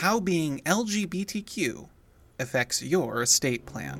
How 0.00 0.20
being 0.20 0.60
LGBTQ 0.66 1.88
affects 2.38 2.82
your 2.82 3.22
estate 3.22 3.64
plan. 3.64 3.98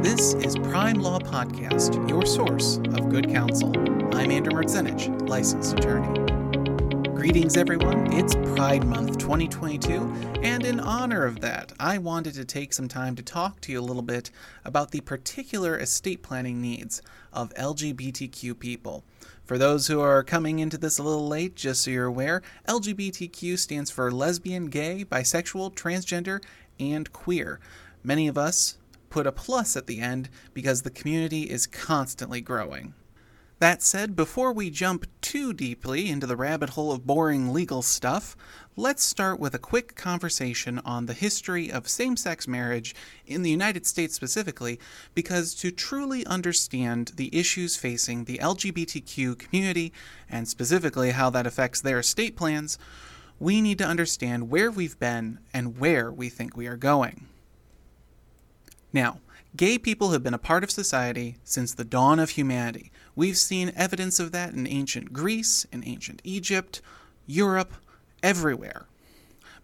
This 0.00 0.32
is 0.32 0.56
Prime 0.56 0.98
Law 1.02 1.18
Podcast, 1.18 2.08
your 2.08 2.24
source 2.24 2.78
of 2.96 3.10
good 3.10 3.28
counsel. 3.28 3.70
I'm 4.16 4.30
Andrew 4.30 4.54
Mertzenich, 4.54 5.28
licensed 5.28 5.74
attorney. 5.74 6.47
Greetings, 7.18 7.56
everyone. 7.56 8.12
It's 8.12 8.36
Pride 8.54 8.86
Month 8.86 9.18
2022, 9.18 10.40
and 10.44 10.64
in 10.64 10.78
honor 10.78 11.24
of 11.24 11.40
that, 11.40 11.72
I 11.80 11.98
wanted 11.98 12.34
to 12.34 12.44
take 12.44 12.72
some 12.72 12.86
time 12.86 13.16
to 13.16 13.24
talk 13.24 13.60
to 13.62 13.72
you 13.72 13.80
a 13.80 13.82
little 13.82 14.02
bit 14.02 14.30
about 14.64 14.92
the 14.92 15.00
particular 15.00 15.76
estate 15.76 16.22
planning 16.22 16.62
needs 16.62 17.02
of 17.32 17.52
LGBTQ 17.54 18.56
people. 18.60 19.02
For 19.42 19.58
those 19.58 19.88
who 19.88 20.00
are 20.00 20.22
coming 20.22 20.60
into 20.60 20.78
this 20.78 20.98
a 20.98 21.02
little 21.02 21.26
late, 21.26 21.56
just 21.56 21.82
so 21.82 21.90
you're 21.90 22.06
aware, 22.06 22.40
LGBTQ 22.68 23.58
stands 23.58 23.90
for 23.90 24.12
lesbian, 24.12 24.66
gay, 24.66 25.04
bisexual, 25.04 25.74
transgender, 25.74 26.40
and 26.78 27.12
queer. 27.12 27.58
Many 28.04 28.28
of 28.28 28.38
us 28.38 28.78
put 29.10 29.26
a 29.26 29.32
plus 29.32 29.76
at 29.76 29.88
the 29.88 29.98
end 29.98 30.28
because 30.54 30.82
the 30.82 30.90
community 30.90 31.50
is 31.50 31.66
constantly 31.66 32.40
growing. 32.40 32.94
That 33.60 33.82
said, 33.82 34.14
before 34.14 34.52
we 34.52 34.70
jump 34.70 35.06
too 35.20 35.52
deeply 35.52 36.08
into 36.08 36.28
the 36.28 36.36
rabbit 36.36 36.70
hole 36.70 36.92
of 36.92 37.06
boring 37.06 37.52
legal 37.52 37.82
stuff, 37.82 38.36
let's 38.76 39.02
start 39.02 39.40
with 39.40 39.52
a 39.52 39.58
quick 39.58 39.96
conversation 39.96 40.78
on 40.84 41.06
the 41.06 41.12
history 41.12 41.68
of 41.68 41.88
same 41.88 42.16
sex 42.16 42.46
marriage 42.46 42.94
in 43.26 43.42
the 43.42 43.50
United 43.50 43.84
States 43.84 44.14
specifically, 44.14 44.78
because 45.12 45.56
to 45.56 45.72
truly 45.72 46.24
understand 46.26 47.12
the 47.16 47.36
issues 47.36 47.76
facing 47.76 48.24
the 48.24 48.38
LGBTQ 48.38 49.36
community, 49.36 49.92
and 50.30 50.46
specifically 50.46 51.10
how 51.10 51.28
that 51.30 51.46
affects 51.46 51.80
their 51.80 51.98
estate 51.98 52.36
plans, 52.36 52.78
we 53.40 53.60
need 53.60 53.78
to 53.78 53.84
understand 53.84 54.50
where 54.50 54.70
we've 54.70 55.00
been 55.00 55.40
and 55.52 55.78
where 55.78 56.12
we 56.12 56.28
think 56.28 56.56
we 56.56 56.68
are 56.68 56.76
going. 56.76 57.26
Now, 58.92 59.18
Gay 59.56 59.78
people 59.78 60.10
have 60.10 60.22
been 60.22 60.34
a 60.34 60.38
part 60.38 60.62
of 60.62 60.70
society 60.70 61.38
since 61.42 61.74
the 61.74 61.84
dawn 61.84 62.18
of 62.18 62.30
humanity. 62.30 62.92
We've 63.18 63.36
seen 63.36 63.72
evidence 63.74 64.20
of 64.20 64.30
that 64.30 64.52
in 64.52 64.64
ancient 64.68 65.12
Greece, 65.12 65.66
in 65.72 65.82
ancient 65.84 66.22
Egypt, 66.22 66.80
Europe, 67.26 67.72
everywhere. 68.22 68.86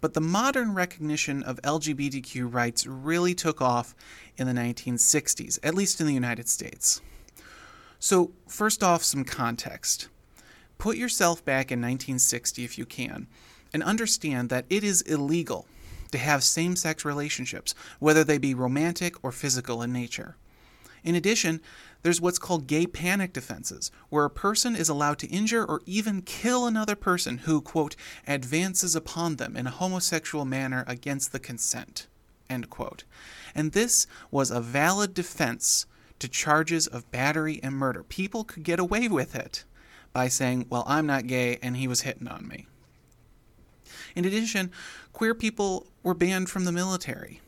But 0.00 0.14
the 0.14 0.20
modern 0.20 0.74
recognition 0.74 1.40
of 1.44 1.62
LGBTQ 1.62 2.52
rights 2.52 2.84
really 2.84 3.32
took 3.32 3.62
off 3.62 3.94
in 4.36 4.48
the 4.48 4.60
1960s, 4.60 5.60
at 5.62 5.76
least 5.76 6.00
in 6.00 6.08
the 6.08 6.12
United 6.12 6.48
States. 6.48 7.00
So, 8.00 8.32
first 8.48 8.82
off, 8.82 9.04
some 9.04 9.24
context. 9.24 10.08
Put 10.76 10.96
yourself 10.96 11.44
back 11.44 11.70
in 11.70 11.78
1960 11.78 12.64
if 12.64 12.76
you 12.76 12.84
can, 12.84 13.28
and 13.72 13.84
understand 13.84 14.48
that 14.48 14.66
it 14.68 14.82
is 14.82 15.00
illegal 15.02 15.68
to 16.10 16.18
have 16.18 16.42
same 16.42 16.74
sex 16.74 17.04
relationships, 17.04 17.72
whether 18.00 18.24
they 18.24 18.38
be 18.38 18.52
romantic 18.52 19.22
or 19.22 19.30
physical 19.30 19.80
in 19.80 19.92
nature. 19.92 20.34
In 21.04 21.14
addition, 21.14 21.60
there's 22.04 22.20
what's 22.20 22.38
called 22.38 22.66
gay 22.66 22.86
panic 22.86 23.32
defenses, 23.32 23.90
where 24.10 24.26
a 24.26 24.30
person 24.30 24.76
is 24.76 24.90
allowed 24.90 25.18
to 25.20 25.26
injure 25.28 25.64
or 25.64 25.80
even 25.86 26.20
kill 26.20 26.66
another 26.66 26.94
person 26.94 27.38
who, 27.38 27.62
quote, 27.62 27.96
advances 28.26 28.94
upon 28.94 29.36
them 29.36 29.56
in 29.56 29.66
a 29.66 29.70
homosexual 29.70 30.44
manner 30.44 30.84
against 30.86 31.32
the 31.32 31.38
consent, 31.38 32.06
end 32.50 32.68
quote. 32.68 33.04
And 33.54 33.72
this 33.72 34.06
was 34.30 34.50
a 34.50 34.60
valid 34.60 35.14
defense 35.14 35.86
to 36.18 36.28
charges 36.28 36.86
of 36.86 37.10
battery 37.10 37.58
and 37.62 37.74
murder. 37.74 38.02
People 38.02 38.44
could 38.44 38.64
get 38.64 38.78
away 38.78 39.08
with 39.08 39.34
it 39.34 39.64
by 40.12 40.28
saying, 40.28 40.66
well, 40.68 40.84
I'm 40.86 41.06
not 41.06 41.26
gay 41.26 41.58
and 41.62 41.74
he 41.74 41.88
was 41.88 42.02
hitting 42.02 42.28
on 42.28 42.46
me. 42.46 42.66
In 44.14 44.26
addition, 44.26 44.70
queer 45.14 45.34
people 45.34 45.86
were 46.02 46.12
banned 46.12 46.50
from 46.50 46.66
the 46.66 46.72
military. 46.72 47.40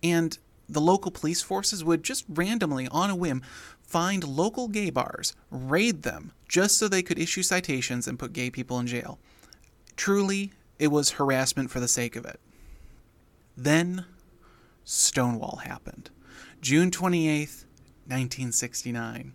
And 0.00 0.38
the 0.68 0.80
local 0.80 1.10
police 1.10 1.42
forces 1.42 1.84
would 1.84 2.02
just 2.02 2.24
randomly, 2.28 2.88
on 2.88 3.10
a 3.10 3.16
whim, 3.16 3.42
find 3.82 4.24
local 4.24 4.68
gay 4.68 4.90
bars, 4.90 5.34
raid 5.50 6.02
them, 6.02 6.32
just 6.48 6.78
so 6.78 6.88
they 6.88 7.02
could 7.02 7.18
issue 7.18 7.42
citations 7.42 8.06
and 8.08 8.18
put 8.18 8.32
gay 8.32 8.50
people 8.50 8.78
in 8.78 8.86
jail. 8.86 9.18
Truly, 9.96 10.52
it 10.78 10.88
was 10.88 11.12
harassment 11.12 11.70
for 11.70 11.80
the 11.80 11.88
sake 11.88 12.16
of 12.16 12.24
it. 12.24 12.40
Then, 13.56 14.06
Stonewall 14.84 15.60
happened. 15.64 16.10
June 16.60 16.90
28th, 16.90 17.64
1969 18.06 19.32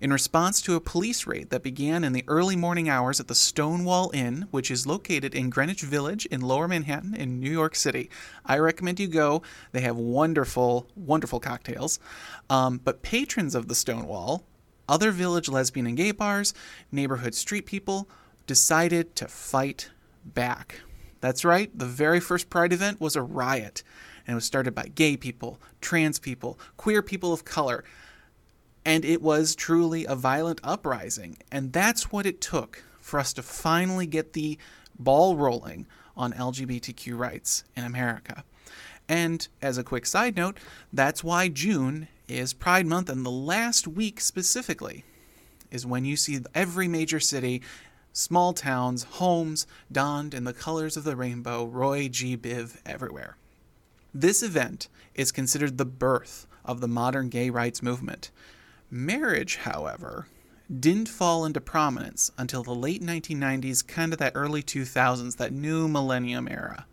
in 0.00 0.12
response 0.12 0.60
to 0.62 0.74
a 0.74 0.80
police 0.80 1.26
raid 1.26 1.50
that 1.50 1.62
began 1.62 2.04
in 2.04 2.12
the 2.12 2.24
early 2.28 2.56
morning 2.56 2.88
hours 2.88 3.20
at 3.20 3.28
the 3.28 3.34
Stonewall 3.34 4.10
Inn, 4.14 4.46
which 4.50 4.70
is 4.70 4.86
located 4.86 5.34
in 5.34 5.50
Greenwich 5.50 5.82
Village 5.82 6.26
in 6.26 6.40
Lower 6.40 6.68
Manhattan 6.68 7.14
in 7.14 7.40
New 7.40 7.50
York 7.50 7.74
City. 7.74 8.10
I 8.44 8.58
recommend 8.58 9.00
you 9.00 9.08
go. 9.08 9.42
They 9.72 9.80
have 9.80 9.96
wonderful, 9.96 10.86
wonderful 10.96 11.40
cocktails. 11.40 11.98
Um, 12.50 12.80
but 12.82 13.02
patrons 13.02 13.54
of 13.54 13.68
the 13.68 13.74
Stonewall, 13.74 14.44
other 14.88 15.10
village 15.10 15.48
lesbian 15.48 15.86
and 15.86 15.96
gay 15.96 16.12
bars, 16.12 16.54
neighborhood 16.90 17.34
street 17.34 17.66
people, 17.66 18.08
decided 18.46 19.14
to 19.16 19.28
fight 19.28 19.90
back. 20.24 20.80
That's 21.20 21.44
right, 21.44 21.70
the 21.76 21.86
very 21.86 22.18
first 22.18 22.50
Pride 22.50 22.72
event 22.72 23.00
was 23.00 23.14
a 23.14 23.22
riot, 23.22 23.84
and 24.26 24.32
it 24.32 24.36
was 24.36 24.44
started 24.44 24.74
by 24.74 24.86
gay 24.86 25.16
people, 25.16 25.60
trans 25.80 26.18
people, 26.18 26.58
queer 26.76 27.00
people 27.00 27.32
of 27.32 27.44
color. 27.44 27.84
And 28.84 29.04
it 29.04 29.22
was 29.22 29.54
truly 29.54 30.04
a 30.06 30.16
violent 30.16 30.60
uprising. 30.64 31.38
And 31.50 31.72
that's 31.72 32.10
what 32.10 32.26
it 32.26 32.40
took 32.40 32.84
for 33.00 33.20
us 33.20 33.32
to 33.34 33.42
finally 33.42 34.06
get 34.06 34.32
the 34.32 34.58
ball 34.98 35.36
rolling 35.36 35.86
on 36.16 36.32
LGBTQ 36.32 37.16
rights 37.18 37.64
in 37.76 37.84
America. 37.84 38.44
And 39.08 39.46
as 39.60 39.78
a 39.78 39.84
quick 39.84 40.06
side 40.06 40.36
note, 40.36 40.58
that's 40.92 41.24
why 41.24 41.48
June 41.48 42.08
is 42.28 42.52
Pride 42.52 42.86
Month, 42.86 43.10
and 43.10 43.26
the 43.26 43.30
last 43.30 43.86
week 43.86 44.20
specifically 44.20 45.04
is 45.70 45.86
when 45.86 46.04
you 46.04 46.16
see 46.16 46.38
every 46.54 46.88
major 46.88 47.20
city, 47.20 47.62
small 48.12 48.52
towns, 48.52 49.04
homes 49.04 49.66
donned 49.90 50.34
in 50.34 50.44
the 50.44 50.52
colors 50.52 50.96
of 50.96 51.04
the 51.04 51.16
rainbow, 51.16 51.64
Roy 51.64 52.08
G. 52.08 52.36
Biv 52.36 52.80
everywhere. 52.86 53.36
This 54.14 54.42
event 54.42 54.88
is 55.14 55.32
considered 55.32 55.78
the 55.78 55.86
birth 55.86 56.46
of 56.64 56.80
the 56.80 56.88
modern 56.88 57.28
gay 57.28 57.50
rights 57.50 57.82
movement. 57.82 58.30
Marriage, 58.94 59.56
however, 59.56 60.26
didn't 60.78 61.08
fall 61.08 61.46
into 61.46 61.62
prominence 61.62 62.30
until 62.36 62.62
the 62.62 62.74
late 62.74 63.00
1990s, 63.00 63.86
kind 63.86 64.12
of 64.12 64.18
that 64.18 64.34
early 64.34 64.62
2000s, 64.62 65.38
that 65.38 65.50
new 65.50 65.88
millennium 65.88 66.46
era. 66.46 66.84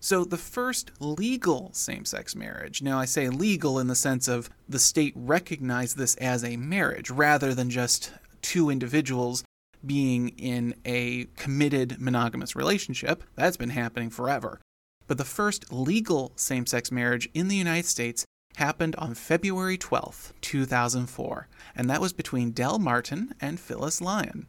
So, 0.00 0.24
the 0.24 0.36
first 0.36 0.90
legal 0.98 1.70
same 1.72 2.06
sex 2.06 2.34
marriage, 2.34 2.82
now 2.82 2.98
I 2.98 3.04
say 3.04 3.28
legal 3.28 3.78
in 3.78 3.86
the 3.86 3.94
sense 3.94 4.26
of 4.26 4.50
the 4.68 4.80
state 4.80 5.12
recognized 5.14 5.96
this 5.96 6.16
as 6.16 6.42
a 6.42 6.56
marriage 6.56 7.08
rather 7.08 7.54
than 7.54 7.70
just 7.70 8.10
two 8.42 8.68
individuals 8.68 9.44
being 9.86 10.30
in 10.30 10.74
a 10.84 11.26
committed 11.36 12.00
monogamous 12.00 12.56
relationship. 12.56 13.22
That's 13.36 13.56
been 13.56 13.70
happening 13.70 14.10
forever. 14.10 14.60
But 15.06 15.18
the 15.18 15.24
first 15.24 15.72
legal 15.72 16.32
same 16.34 16.66
sex 16.66 16.90
marriage 16.90 17.28
in 17.32 17.46
the 17.46 17.54
United 17.54 17.86
States 17.86 18.26
happened 18.56 18.94
on 18.96 19.14
February 19.14 19.76
12th, 19.76 20.32
2004, 20.40 21.48
and 21.76 21.90
that 21.90 22.00
was 22.00 22.12
between 22.12 22.52
Del 22.52 22.78
Martin 22.78 23.34
and 23.40 23.58
Phyllis 23.58 24.00
Lyon. 24.00 24.48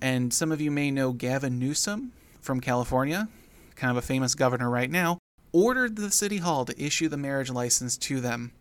And 0.00 0.32
some 0.32 0.52
of 0.52 0.60
you 0.60 0.70
may 0.70 0.90
know 0.90 1.12
Gavin 1.12 1.58
Newsom 1.58 2.12
from 2.40 2.60
California, 2.60 3.28
kind 3.76 3.90
of 3.90 3.96
a 3.96 4.06
famous 4.06 4.34
governor 4.34 4.68
right 4.68 4.90
now, 4.90 5.18
ordered 5.52 5.96
the 5.96 6.10
city 6.10 6.38
hall 6.38 6.64
to 6.64 6.82
issue 6.82 7.08
the 7.08 7.16
marriage 7.16 7.50
license 7.50 7.96
to 7.96 8.20
them. 8.20 8.52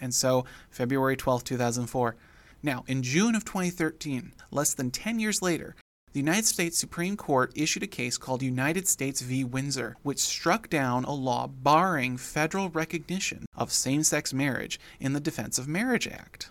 And 0.00 0.14
so, 0.14 0.44
February 0.70 1.16
12th, 1.16 1.44
2004. 1.44 2.16
Now, 2.62 2.84
in 2.86 3.02
June 3.02 3.34
of 3.34 3.44
2013, 3.44 4.32
less 4.50 4.74
than 4.74 4.90
10 4.90 5.20
years 5.20 5.40
later, 5.40 5.76
the 6.12 6.18
United 6.18 6.44
States 6.44 6.76
Supreme 6.76 7.16
Court 7.16 7.52
issued 7.54 7.84
a 7.84 7.86
case 7.86 8.18
called 8.18 8.42
United 8.42 8.88
States 8.88 9.20
v. 9.20 9.44
Windsor, 9.44 9.96
which 10.02 10.18
struck 10.18 10.68
down 10.68 11.04
a 11.04 11.12
law 11.12 11.46
barring 11.46 12.16
federal 12.16 12.68
recognition 12.68 13.46
of 13.54 13.70
same 13.70 14.02
sex 14.02 14.34
marriage 14.34 14.80
in 14.98 15.12
the 15.12 15.20
Defense 15.20 15.56
of 15.56 15.68
Marriage 15.68 16.08
Act. 16.08 16.50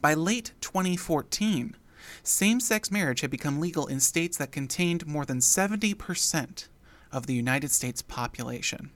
By 0.00 0.14
late 0.14 0.52
2014, 0.60 1.76
same 2.24 2.58
sex 2.58 2.90
marriage 2.90 3.20
had 3.20 3.30
become 3.30 3.60
legal 3.60 3.86
in 3.86 4.00
states 4.00 4.36
that 4.38 4.50
contained 4.50 5.06
more 5.06 5.24
than 5.24 5.38
70% 5.38 6.66
of 7.12 7.26
the 7.26 7.34
United 7.34 7.70
States 7.70 8.02
population. 8.02 8.90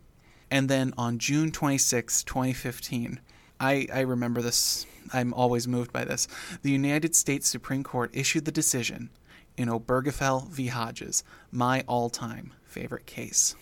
And 0.51 0.69
then 0.69 0.93
on 0.99 1.19
June 1.21 1.53
26, 1.53 2.25
2015, 2.25 3.21
I, 3.61 3.87
I 3.93 4.01
remember 4.01 4.43
this, 4.43 4.87
I'm 5.13 5.33
always 5.35 5.69
moved 5.69 5.93
by 5.93 6.05
this. 6.05 6.27
The 6.63 6.73
United 6.73 7.15
States 7.15 7.47
Supreme 7.47 7.85
Court 7.85 8.11
issued 8.13 8.45
the 8.45 8.51
decision 8.51 9.11
in 9.57 9.69
Obergefell 9.69 10.49
v. 10.49 10.69
Hodges, 10.69 11.23
my 11.51 11.85
all 11.87 12.11
time 12.11 12.53
favorite 12.65 13.07
case. 13.07 13.55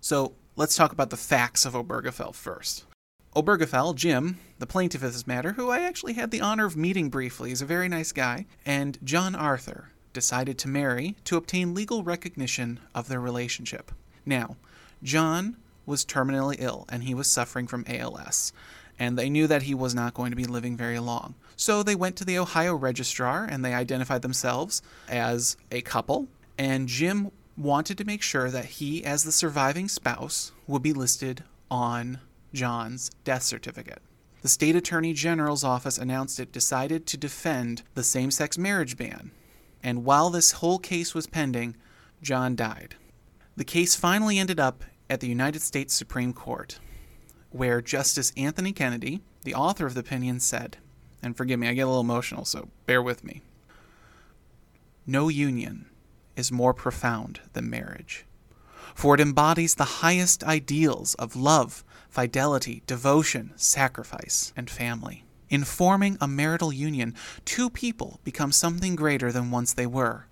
So 0.00 0.34
let's 0.56 0.76
talk 0.76 0.92
about 0.92 1.10
the 1.10 1.16
facts 1.16 1.64
of 1.64 1.72
Obergefell 1.72 2.34
first. 2.34 2.84
Obergefell, 3.34 3.94
Jim, 3.96 4.38
the 4.58 4.66
plaintiff 4.66 5.02
in 5.02 5.10
this 5.10 5.26
matter, 5.26 5.52
who 5.52 5.70
I 5.70 5.80
actually 5.80 6.12
had 6.12 6.30
the 6.30 6.40
honor 6.40 6.66
of 6.66 6.76
meeting 6.76 7.08
briefly, 7.08 7.50
is 7.50 7.60
a 7.60 7.66
very 7.66 7.88
nice 7.88 8.12
guy, 8.12 8.46
and 8.64 8.98
John 9.02 9.34
Arthur, 9.34 9.90
decided 10.12 10.56
to 10.58 10.68
marry 10.68 11.16
to 11.24 11.36
obtain 11.36 11.74
legal 11.74 12.04
recognition 12.04 12.78
of 12.94 13.08
their 13.08 13.20
relationship. 13.20 13.90
Now, 14.24 14.56
John 15.02 15.56
was 15.84 16.04
terminally 16.04 16.56
ill 16.58 16.86
and 16.88 17.02
he 17.02 17.12
was 17.12 17.30
suffering 17.30 17.66
from 17.66 17.84
ALS, 17.86 18.52
and 18.98 19.18
they 19.18 19.28
knew 19.28 19.46
that 19.48 19.64
he 19.64 19.74
was 19.74 19.94
not 19.94 20.14
going 20.14 20.30
to 20.30 20.36
be 20.36 20.44
living 20.44 20.76
very 20.76 20.98
long. 20.98 21.34
So 21.56 21.82
they 21.82 21.94
went 21.94 22.16
to 22.16 22.24
the 22.24 22.38
Ohio 22.38 22.74
registrar 22.74 23.44
and 23.44 23.64
they 23.64 23.74
identified 23.74 24.22
themselves 24.22 24.82
as 25.08 25.56
a 25.70 25.80
couple, 25.82 26.28
and 26.58 26.88
Jim 26.88 27.30
wanted 27.56 27.98
to 27.98 28.04
make 28.04 28.22
sure 28.22 28.50
that 28.50 28.64
he, 28.64 29.04
as 29.04 29.24
the 29.24 29.32
surviving 29.32 29.88
spouse, 29.88 30.52
would 30.66 30.82
be 30.82 30.92
listed 30.92 31.44
on 31.70 32.18
John's 32.52 33.10
death 33.24 33.42
certificate. 33.42 34.02
The 34.42 34.48
state 34.48 34.76
attorney 34.76 35.12
general's 35.12 35.64
office 35.64 35.96
announced 35.96 36.38
it 36.38 36.52
decided 36.52 37.06
to 37.06 37.16
defend 37.16 37.82
the 37.94 38.04
same 38.04 38.30
sex 38.30 38.58
marriage 38.58 38.96
ban. 38.96 39.30
And 39.82 40.04
while 40.04 40.30
this 40.30 40.52
whole 40.52 40.78
case 40.78 41.14
was 41.14 41.26
pending, 41.26 41.76
John 42.22 42.56
died. 42.56 42.96
The 43.56 43.64
case 43.64 43.94
finally 43.94 44.38
ended 44.38 44.58
up 44.58 44.84
at 45.08 45.20
the 45.20 45.28
United 45.28 45.62
States 45.62 45.94
Supreme 45.94 46.32
Court, 46.32 46.78
where 47.50 47.80
Justice 47.80 48.32
Anthony 48.36 48.72
Kennedy, 48.72 49.22
the 49.44 49.54
author 49.54 49.86
of 49.86 49.94
the 49.94 50.00
opinion, 50.00 50.40
said, 50.40 50.78
and 51.24 51.36
forgive 51.36 51.58
me, 51.58 51.68
I 51.68 51.74
get 51.74 51.82
a 51.82 51.86
little 51.86 52.00
emotional, 52.00 52.44
so 52.44 52.68
bear 52.86 53.02
with 53.02 53.24
me. 53.24 53.42
No 55.06 55.28
union 55.28 55.86
is 56.36 56.52
more 56.52 56.74
profound 56.74 57.40
than 57.52 57.70
marriage, 57.70 58.26
for 58.94 59.14
it 59.14 59.20
embodies 59.20 59.74
the 59.74 59.84
highest 59.84 60.44
ideals 60.44 61.14
of 61.14 61.36
love, 61.36 61.84
fidelity, 62.08 62.82
devotion, 62.86 63.52
sacrifice, 63.56 64.52
and 64.56 64.70
family. 64.70 65.24
In 65.48 65.64
forming 65.64 66.16
a 66.20 66.26
marital 66.26 66.72
union, 66.72 67.14
two 67.44 67.70
people 67.70 68.20
become 68.24 68.50
something 68.50 68.96
greater 68.96 69.30
than 69.30 69.50
once 69.50 69.72
they 69.72 69.86
were. 69.86 70.26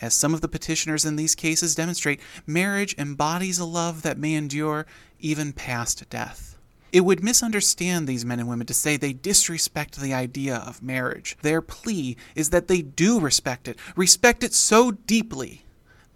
As 0.00 0.12
some 0.12 0.34
of 0.34 0.42
the 0.42 0.48
petitioners 0.48 1.04
in 1.04 1.16
these 1.16 1.34
cases 1.34 1.74
demonstrate, 1.74 2.20
marriage 2.46 2.94
embodies 2.98 3.58
a 3.58 3.64
love 3.64 4.02
that 4.02 4.18
may 4.18 4.34
endure 4.34 4.86
even 5.18 5.52
past 5.52 6.08
death. 6.10 6.55
It 6.96 7.04
would 7.04 7.22
misunderstand 7.22 8.08
these 8.08 8.24
men 8.24 8.40
and 8.40 8.48
women 8.48 8.66
to 8.68 8.72
say 8.72 8.96
they 8.96 9.12
disrespect 9.12 10.00
the 10.00 10.14
idea 10.14 10.56
of 10.56 10.82
marriage. 10.82 11.36
Their 11.42 11.60
plea 11.60 12.16
is 12.34 12.48
that 12.48 12.68
they 12.68 12.80
do 12.80 13.20
respect 13.20 13.68
it, 13.68 13.78
respect 13.94 14.42
it 14.42 14.54
so 14.54 14.92
deeply 14.92 15.66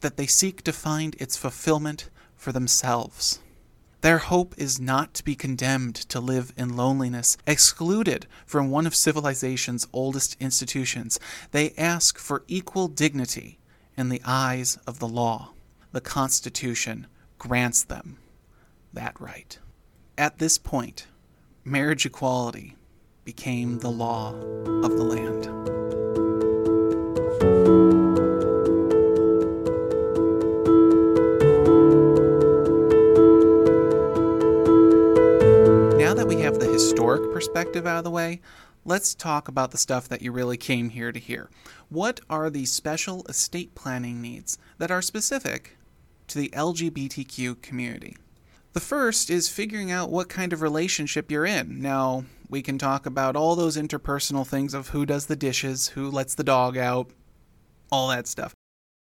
that 0.01 0.17
they 0.17 0.27
seek 0.27 0.63
to 0.63 0.73
find 0.73 1.17
its 1.19 1.37
fulfillment 1.37 2.09
for 2.35 2.51
themselves. 2.51 3.41
Their 4.01 4.17
hope 4.17 4.55
is 4.57 4.81
not 4.81 5.13
to 5.13 5.23
be 5.23 5.35
condemned 5.35 5.97
to 5.97 6.19
live 6.19 6.51
in 6.57 6.75
loneliness, 6.75 7.37
excluded 7.47 8.27
from 8.47 8.71
one 8.71 8.87
of 8.87 8.95
civilization's 8.95 9.87
oldest 9.93 10.35
institutions. 10.41 11.21
They 11.51 11.75
ask 11.77 12.17
for 12.17 12.43
equal 12.49 12.89
dignity 12.89 13.59
in 13.99 14.09
the 14.09 14.23
eyes 14.25 14.79
of 14.87 14.99
the 14.99 15.09
law. 15.09 15.51
The 15.93 16.01
Constitution 16.01 17.07
grants 17.37 17.83
them 17.85 18.17
that 18.95 19.21
right. 19.21 19.59
At 20.21 20.37
this 20.37 20.59
point, 20.59 21.07
marriage 21.65 22.05
equality 22.05 22.77
became 23.25 23.79
the 23.79 23.91
law 23.91 24.35
of 24.35 24.99
the 24.99 25.03
land. 25.03 25.47
Now 35.97 36.13
that 36.13 36.27
we 36.27 36.43
have 36.43 36.61
the 36.61 36.71
historic 36.71 37.33
perspective 37.33 37.87
out 37.87 37.97
of 37.97 38.05
the 38.05 38.11
way, 38.11 38.43
let's 38.85 39.15
talk 39.15 39.49
about 39.49 39.71
the 39.71 39.79
stuff 39.79 40.07
that 40.11 40.21
you 40.21 40.33
really 40.33 40.59
came 40.59 40.91
here 40.91 41.13
to 41.13 41.19
hear. 41.19 41.49
What 41.89 42.21
are 42.29 42.51
the 42.51 42.67
special 42.67 43.25
estate 43.27 43.75
planning 43.75 44.21
needs 44.21 44.59
that 44.77 44.91
are 44.91 45.01
specific 45.01 45.79
to 46.29 46.37
the 46.37 46.51
LGBTQ 46.51 47.63
community? 47.63 48.19
The 48.73 48.81
first 48.81 49.31
is 49.31 49.49
figuring 49.49 49.91
out 49.91 50.11
what 50.11 50.29
kind 50.29 50.53
of 50.53 50.63
relationship 50.63 51.31
you're 51.31 51.47
in. 51.47 51.83
Now, 51.83 52.25
we 52.49 52.63
can 52.63 52.79
talk 52.79 53.05
about 53.05 53.35
all 53.35 53.57
those 53.57 53.77
interpersonal 53.77 54.47
things 54.47 54.75
of 54.75 54.91
who 54.91 55.05
does 55.05 55.27
the 55.27 55.35
dishes, 55.35 55.89
who 55.89 56.09
lets 56.09 56.37
the 56.37 56.45
dog 56.45 56.77
out, 56.77 57.11
all 57.91 58.09
that 58.09 58.29
stuff. 58.29 58.55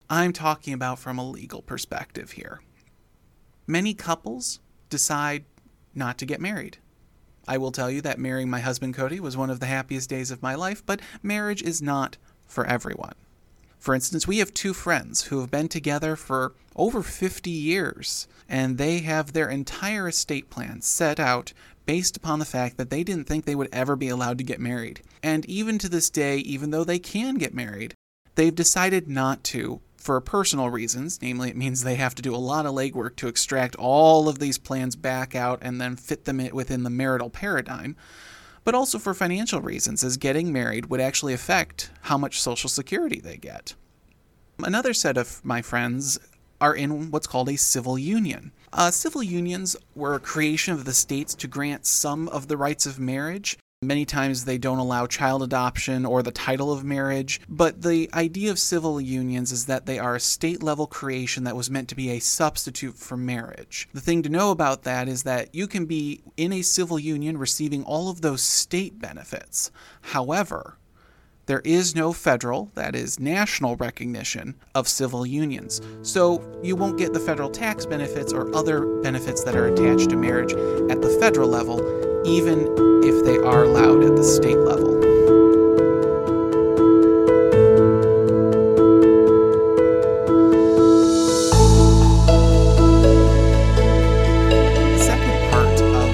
I'm 0.10 0.34
talking 0.34 0.74
about 0.74 0.98
from 0.98 1.20
a 1.20 1.30
legal 1.30 1.62
perspective 1.62 2.32
here. 2.32 2.62
Many 3.68 3.94
couples 3.94 4.60
decide 4.90 5.46
not 5.94 6.18
to 6.18 6.26
get 6.26 6.42
married. 6.42 6.78
I 7.48 7.58
will 7.60 7.72
tell 7.72 7.92
you 7.92 8.02
that 8.02 8.20
marrying 8.20 8.50
my 8.50 8.60
husband 8.60 8.96
Cody 8.96 9.20
was 9.20 9.38
one 9.38 9.50
of 9.52 9.60
the 9.60 9.66
happiest 9.68 10.10
days 10.10 10.32
of 10.32 10.42
my 10.42 10.56
life, 10.56 10.84
but 10.86 11.02
marriage 11.22 11.62
is 11.62 11.82
not 11.82 12.18
for 12.48 12.66
everyone. 12.66 13.16
For 13.84 13.94
instance, 13.94 14.26
we 14.26 14.38
have 14.38 14.54
two 14.54 14.74
friends 14.74 15.24
who 15.24 15.42
have 15.42 15.52
been 15.52 15.68
together 15.68 16.16
for 16.16 16.54
over 16.74 17.04
50 17.04 17.50
years, 17.50 18.30
and 18.48 18.78
they 18.78 19.00
have 19.00 19.34
their 19.34 19.50
entire 19.50 20.08
estate 20.08 20.50
plan 20.50 20.80
set 20.80 21.20
out 21.20 21.52
based 21.86 22.16
upon 22.16 22.40
the 22.40 22.46
fact 22.46 22.78
that 22.78 22.90
they 22.90 23.04
didn't 23.04 23.26
think 23.26 23.44
they 23.44 23.56
would 23.56 23.68
ever 23.74 23.98
be 23.98 24.08
allowed 24.08 24.38
to 24.38 24.44
get 24.46 24.62
married. 24.62 25.02
And 25.22 25.46
even 25.48 25.80
to 25.80 25.90
this 25.90 26.10
day, 26.10 26.38
even 26.38 26.72
though 26.72 26.86
they 26.86 26.98
can 26.98 27.36
get 27.36 27.54
married, 27.54 27.94
they've 28.36 28.56
decided 28.56 29.10
not 29.10 29.44
to 29.52 29.82
for 29.98 30.22
personal 30.22 30.70
reasons. 30.70 31.22
Namely, 31.22 31.50
it 31.50 31.58
means 31.58 31.84
they 31.84 31.96
have 31.96 32.16
to 32.16 32.22
do 32.22 32.34
a 32.34 32.38
lot 32.38 32.66
of 32.66 32.74
legwork 32.74 33.18
to 33.18 33.28
extract 33.28 33.76
all 33.76 34.30
of 34.30 34.40
these 34.40 34.58
plans 34.58 34.96
back 34.96 35.36
out 35.36 35.60
and 35.62 35.82
then 35.82 35.98
fit 35.98 36.24
them 36.24 36.38
within 36.54 36.84
the 36.84 36.90
marital 36.90 37.30
paradigm 37.30 37.98
but 38.64 38.76
also 38.76 38.98
for 38.98 39.14
financial 39.14 39.62
reasons, 39.62 40.04
as 40.04 40.18
getting 40.18 40.52
married 40.52 40.88
would 40.88 41.02
actually 41.02 41.34
affect 41.34 41.92
how 42.02 42.18
much 42.18 42.42
Social 42.42 42.70
Security 42.70 43.20
they 43.20 43.38
get. 43.38 43.76
Another 44.60 44.94
set 44.94 45.18
of 45.18 45.44
my 45.44 45.62
friends 45.62 46.20
are 46.62 46.76
in 46.76 47.12
what's 47.12 47.28
called 47.28 47.50
a 47.50 47.58
civil 47.58 47.98
union. 47.98 48.52
Uh, 48.72 48.90
civil 48.90 49.22
unions 49.22 49.76
were 49.96 50.16
a 50.16 50.20
creation 50.20 50.74
of 50.74 50.86
the 50.86 50.94
states 50.94 51.36
to 51.36 51.48
grant 51.48 51.86
some 51.86 52.30
of 52.30 52.48
the 52.48 52.58
rights 52.58 52.86
of 52.86 53.00
marriage, 53.00 53.58
Many 53.84 54.06
times 54.06 54.46
they 54.46 54.58
don't 54.58 54.80
allow 54.80 55.08
child 55.08 55.44
adoption 55.44 56.06
or 56.06 56.24
the 56.24 56.32
title 56.32 56.72
of 56.72 56.84
marriage, 56.84 57.42
but 57.50 57.82
the 57.82 58.10
idea 58.14 58.50
of 58.50 58.60
civil 58.60 59.00
unions 59.02 59.52
is 59.52 59.66
that 59.66 59.86
they 59.86 60.00
are 60.00 60.16
a 60.16 60.20
state 60.20 60.64
level 60.64 60.88
creation 60.88 61.44
that 61.44 61.56
was 61.56 61.70
meant 61.70 61.90
to 61.90 61.96
be 61.96 62.10
a 62.12 62.20
substitute 62.20 62.96
for 62.96 63.18
marriage. 63.18 63.90
The 63.94 64.02
thing 64.02 64.24
to 64.24 64.30
know 64.30 64.52
about 64.52 64.84
that 64.84 65.08
is 65.08 65.24
that 65.24 65.54
you 65.54 65.68
can 65.68 65.86
be 65.86 66.22
in 66.38 66.54
a 66.54 66.62
civil 66.62 66.98
union 66.98 67.38
receiving 67.38 67.84
all 67.84 68.10
of 68.10 68.22
those 68.22 68.42
state 68.42 69.00
benefits. 69.00 69.72
However, 70.02 70.78
there 71.46 71.62
is 71.66 71.94
no 71.94 72.14
federal, 72.14 72.72
that 72.76 72.96
is, 72.96 73.20
national 73.20 73.76
recognition 73.76 74.56
of 74.76 74.88
civil 74.88 75.26
unions. 75.26 75.82
So 76.02 76.42
you 76.64 76.78
won't 76.78 76.98
get 76.98 77.12
the 77.12 77.20
federal 77.20 77.50
tax 77.50 77.86
benefits 77.86 78.32
or 78.32 78.56
other 78.56 79.02
benefits 79.02 79.44
that 79.44 79.56
are 79.56 79.68
attached 79.68 80.10
to 80.12 80.16
marriage 80.16 80.54
at 80.90 81.02
the 81.02 81.18
federal 81.20 81.50
level, 81.50 81.82
even 82.26 82.68
if 83.04 83.26
they 83.26 83.38
are 83.38 83.64
allowed 83.64 84.04
at 84.04 84.16
the 84.16 84.24
state 84.24 84.58
level. 84.60 85.00
The 94.92 95.00
second 95.00 95.52
part 95.52 95.82
of 95.82 96.14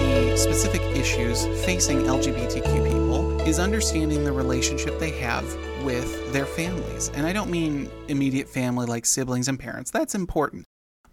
the 0.00 0.36
specific 0.36 0.82
issues 0.96 1.46
facing 1.64 2.02
LGBTQ 2.02 2.90
people 2.90 3.40
is 3.42 3.58
understanding 3.58 4.24
the 4.24 4.32
relationship 4.32 4.98
they 4.98 5.10
have 5.20 5.44
with 5.84 6.32
their 6.32 6.46
families. 6.46 7.10
And 7.14 7.26
I 7.26 7.32
don't 7.32 7.50
mean 7.50 7.90
immediate 8.08 8.48
family 8.48 8.86
like 8.86 9.06
siblings 9.06 9.48
and 9.48 9.58
parents, 9.58 9.90
that's 9.90 10.14
important. 10.14 10.64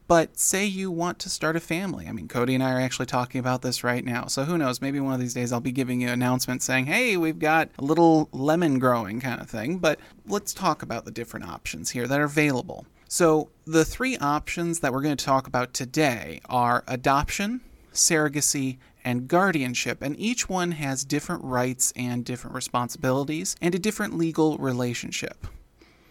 But 0.08 0.38
say 0.38 0.66
you 0.66 0.92
want 0.92 1.20
to 1.20 1.30
start 1.30 1.56
a 1.56 1.60
family. 1.60 2.08
I 2.08 2.12
mean, 2.12 2.28
Cody 2.28 2.54
and 2.56 2.64
I 2.64 2.74
are 2.74 2.80
actually 2.80 3.06
talking 3.06 3.40
about 3.40 3.62
this 3.62 3.84
right 3.84 4.04
now. 4.04 4.28
So 4.28 4.44
who 4.44 4.58
knows? 4.58 4.82
Maybe 4.82 5.00
one 5.00 5.14
of 5.14 5.20
these 5.20 5.34
days 5.34 5.52
I'll 5.52 5.62
be 5.62 5.72
giving 5.72 6.02
you 6.02 6.08
an 6.08 6.14
announcement 6.14 6.62
saying, 6.62 6.88
hey, 6.88 7.16
we've 7.18 7.40
got 7.40 7.70
a 7.78 7.84
little 7.84 8.28
lemon 8.32 8.80
growing 8.80 9.22
kind 9.22 9.40
of 9.40 9.50
thing. 9.50 9.78
But 9.78 10.00
let's 10.28 10.54
talk 10.54 10.82
about 10.82 11.06
the 11.06 11.12
different 11.12 11.48
options 11.48 11.92
here 11.92 12.08
that 12.08 12.20
are 12.20 12.26
available. 12.26 12.86
So 13.08 13.50
the 13.66 13.86
three 13.86 14.18
options 14.18 14.80
that 14.80 14.92
we're 14.92 15.04
going 15.04 15.16
to 15.16 15.26
talk 15.26 15.48
about 15.48 15.74
today 15.74 16.42
are 16.50 16.84
adoption, 16.88 17.62
surrogacy, 17.94 18.80
and 19.06 19.28
guardianship, 19.28 20.02
and 20.02 20.20
each 20.20 20.50
one 20.50 20.72
has 20.72 21.06
different 21.06 21.44
rights 21.44 21.94
and 21.96 22.26
different 22.26 22.56
responsibilities 22.56 23.56
and 23.62 23.76
a 23.76 23.80
different 23.80 24.18
legal 24.18 24.58
relationship. 24.58 25.46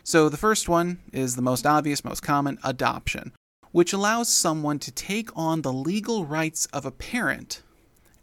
So, 0.05 0.29
the 0.29 0.37
first 0.37 0.69
one 0.69 1.01
is 1.13 1.37
the 1.37 1.43
most 1.43 1.67
obvious, 1.67 2.05
most 2.05 2.23
common 2.23 2.59
adoption, 2.63 3.33
which 3.73 3.93
allows 3.93 4.29
someone 4.29 4.79
to 4.79 4.93
take 4.93 5.31
on 5.37 5.63
the 5.63 5.73
legal 5.73 6.25
rights 6.25 6.67
of 6.67 6.87
a 6.87 6.91
parent 6.91 7.63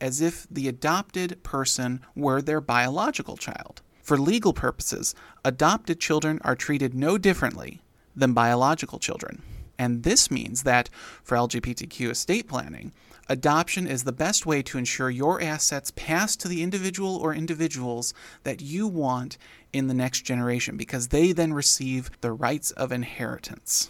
as 0.01 0.21
if 0.21 0.47
the 0.49 0.67
adopted 0.67 1.43
person 1.43 1.99
were 2.15 2.41
their 2.41 2.61
biological 2.61 3.35
child. 3.35 3.81
For 4.01 4.17
legal 4.17 4.53
purposes, 4.53 5.13
adopted 5.43 5.99
children 5.99 6.39
are 6.43 6.55
treated 6.55 6.93
no 6.93 7.17
differently 7.17 7.81
than 8.15 8.33
biological 8.33 8.99
children. 8.99 9.41
And 9.77 10.03
this 10.03 10.29
means 10.29 10.63
that 10.63 10.89
for 11.23 11.37
LGBTQ 11.37 12.09
estate 12.09 12.47
planning, 12.47 12.91
adoption 13.29 13.87
is 13.87 14.03
the 14.03 14.11
best 14.11 14.45
way 14.45 14.61
to 14.63 14.77
ensure 14.77 15.09
your 15.09 15.41
assets 15.41 15.91
pass 15.95 16.35
to 16.37 16.47
the 16.47 16.63
individual 16.63 17.15
or 17.15 17.33
individuals 17.33 18.13
that 18.43 18.61
you 18.61 18.87
want 18.87 19.37
in 19.71 19.87
the 19.87 19.93
next 19.93 20.21
generation 20.23 20.75
because 20.75 21.09
they 21.09 21.31
then 21.31 21.53
receive 21.53 22.09
the 22.21 22.31
rights 22.31 22.71
of 22.71 22.91
inheritance. 22.91 23.89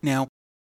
Now, 0.00 0.28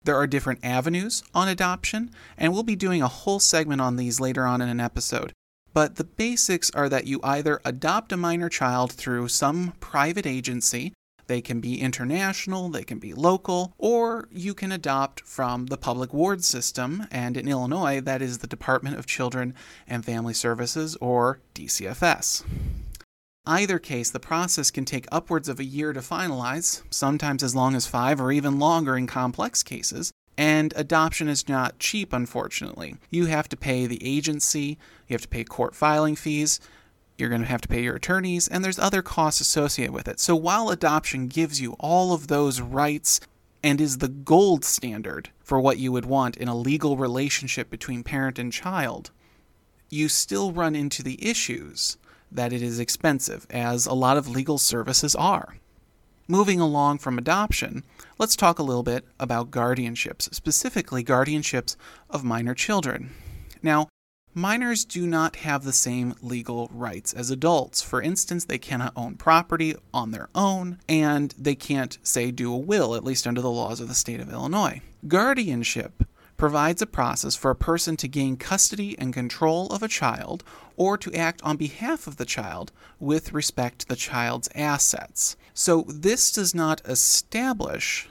there 0.05 0.17
are 0.17 0.27
different 0.27 0.65
avenues 0.65 1.23
on 1.35 1.49
adoption, 1.49 2.11
and 2.37 2.53
we'll 2.53 2.63
be 2.63 2.77
doing 2.77 3.03
a 3.03 3.09
whole 3.09 3.41
segment 3.41 3.81
on 3.81 3.97
these 3.97 4.21
later 4.21 4.47
on 4.47 4.61
in 4.61 4.69
an 4.69 4.81
episode. 4.81 5.33
But 5.75 5.97
the 5.97 6.05
basics 6.05 6.71
are 6.71 6.89
that 6.89 7.07
you 7.07 7.21
either 7.23 7.61
adopt 7.65 8.13
a 8.13 8.17
minor 8.17 8.49
child 8.49 8.93
through 8.93 9.29
some 9.29 9.75
private 9.81 10.27
agency, 10.27 10.93
they 11.29 11.43
can 11.43 11.61
be 11.61 11.81
international, 11.81 12.71
they 12.71 12.85
can 12.85 12.99
be 12.99 13.13
local, 13.13 13.75
or 13.77 14.29
you 14.33 14.55
can 14.55 14.73
adopt 14.73 15.21
from 15.21 15.67
the 15.67 15.77
public 15.77 16.15
ward 16.15 16.43
system, 16.43 17.07
and 17.11 17.37
in 17.37 17.47
Illinois, 17.47 18.01
that 18.01 18.23
is 18.23 18.39
the 18.39 18.47
Department 18.47 18.99
of 18.99 19.07
Children 19.07 19.55
and 19.87 20.05
Family 20.05 20.33
Services, 20.33 20.97
or 21.03 21.41
DCFS. 21.55 22.45
Either 23.49 23.79
case, 23.79 24.11
the 24.11 24.21
process 24.21 24.71
can 24.71 24.85
take 24.85 25.07
upwards 25.11 25.49
of 25.49 25.59
a 25.59 25.65
year 25.65 25.95
to 25.95 26.01
finalize, 26.01 26.83
sometimes 26.91 27.43
as 27.43 27.57
long 27.57 27.75
as 27.75 27.87
five 27.87 28.21
or 28.21 28.31
even 28.31 28.59
longer 28.59 28.95
in 28.95 29.07
complex 29.07 29.63
cases. 29.63 30.13
And 30.37 30.75
adoption 30.77 31.29
is 31.31 31.49
not 31.49 31.79
cheap, 31.79 32.13
unfortunately. 32.13 32.97
You 33.09 33.25
have 33.25 33.49
to 33.49 33.57
pay 33.57 33.87
the 33.87 34.05
agency, 34.05 34.77
you 35.09 35.15
have 35.15 35.23
to 35.23 35.29
pay 35.29 35.45
court 35.45 35.75
filing 35.75 36.15
fees, 36.15 36.61
you're 37.17 37.31
going 37.31 37.41
to 37.41 37.49
have 37.49 37.63
to 37.63 37.69
pay 37.69 37.83
your 37.83 37.97
attorneys, 37.97 38.49
and 38.49 38.63
there's 38.63 38.79
other 38.79 39.01
costs 39.01 39.41
associated 39.41 39.95
with 39.95 40.09
it. 40.09 40.21
So 40.21 40.37
while 40.37 40.69
adoption 40.69 41.27
gives 41.27 41.59
you 41.59 41.73
all 41.81 42.13
of 42.13 42.29
those 42.29 42.61
rights 42.61 43.19
and 43.65 43.81
is 43.81 43.97
the 43.97 44.09
gold 44.09 44.63
standard 44.63 45.31
for 45.43 45.59
what 45.59 45.79
you 45.79 45.91
would 45.91 46.05
want 46.05 46.37
in 46.37 46.49
a 46.49 46.55
legal 46.55 46.99
relationship 46.99 47.71
between 47.71 48.03
parent 48.03 48.39
and 48.39 48.53
child, 48.53 49.11
you 49.89 50.11
still 50.11 50.53
run 50.53 50.77
into 50.77 51.03
the 51.03 51.27
issues 51.27 51.97
that 52.31 52.53
it 52.53 52.63
is 52.63 52.79
expensive, 52.79 53.47
as 53.51 53.87
a 53.87 53.95
lot 53.95 54.17
of 54.17 54.29
legal 54.29 54.59
services 54.59 55.15
are. 55.15 55.57
Moving 56.27 56.61
along 56.61 56.99
from 56.99 57.17
adoption, 57.17 57.85
let's 58.19 58.37
talk 58.37 58.59
a 58.59 58.63
little 58.63 58.83
bit 58.83 59.07
about 59.19 59.51
guardianships, 59.51 60.35
specifically 60.35 61.03
guardianships 61.03 61.75
of 62.11 62.23
minor 62.23 62.55
children. 62.55 63.11
Now, 63.63 63.89
minors 64.35 64.85
do 64.85 65.07
not 65.07 65.37
have 65.37 65.65
the 65.65 65.73
same 65.73 66.15
legal 66.21 66.69
rights 66.71 67.15
as 67.15 67.31
adults. 67.31 67.81
For 67.81 68.03
instance, 68.03 68.45
they 68.45 68.59
cannot 68.59 68.93
own 68.95 69.15
property 69.15 69.75
on 69.95 70.11
their 70.11 70.29
own, 70.35 70.79
and 70.89 71.35
they 71.39 71.55
can't, 71.55 71.99
say, 72.03 72.31
do 72.31 72.53
a 72.53 72.59
will, 72.59 72.95
at 72.95 73.05
least 73.05 73.27
under 73.27 73.41
the 73.41 73.51
laws 73.51 73.81
of 73.81 73.89
the 73.89 73.95
state 73.95 74.21
of 74.21 74.31
Illinois. 74.31 74.83
Guardianship 75.07 76.05
provides 76.39 76.81
a 76.81 76.87
process 76.87 77.35
for 77.35 77.51
a 77.51 77.57
person 77.57 77.97
to 77.99 78.09
gain 78.09 78.37
custody 78.37 78.97
and 78.99 79.13
control 79.13 79.67
of 79.67 79.83
a 79.83 79.89
child 79.89 80.43
or 80.77 80.97
to 80.97 81.13
act 81.13 81.43
on 81.43 81.57
behalf 81.57 82.07
of 82.07 82.17
the 82.17 82.25
child 82.25 82.73
with 82.99 83.35
respect 83.35 83.81
to 83.81 83.89
the 83.89 83.97
child's 83.97 84.49
assets. 84.55 85.37
So, 85.53 85.83
this 85.89 86.33
does 86.33 86.55
not 86.55 86.81
establish 86.87 88.09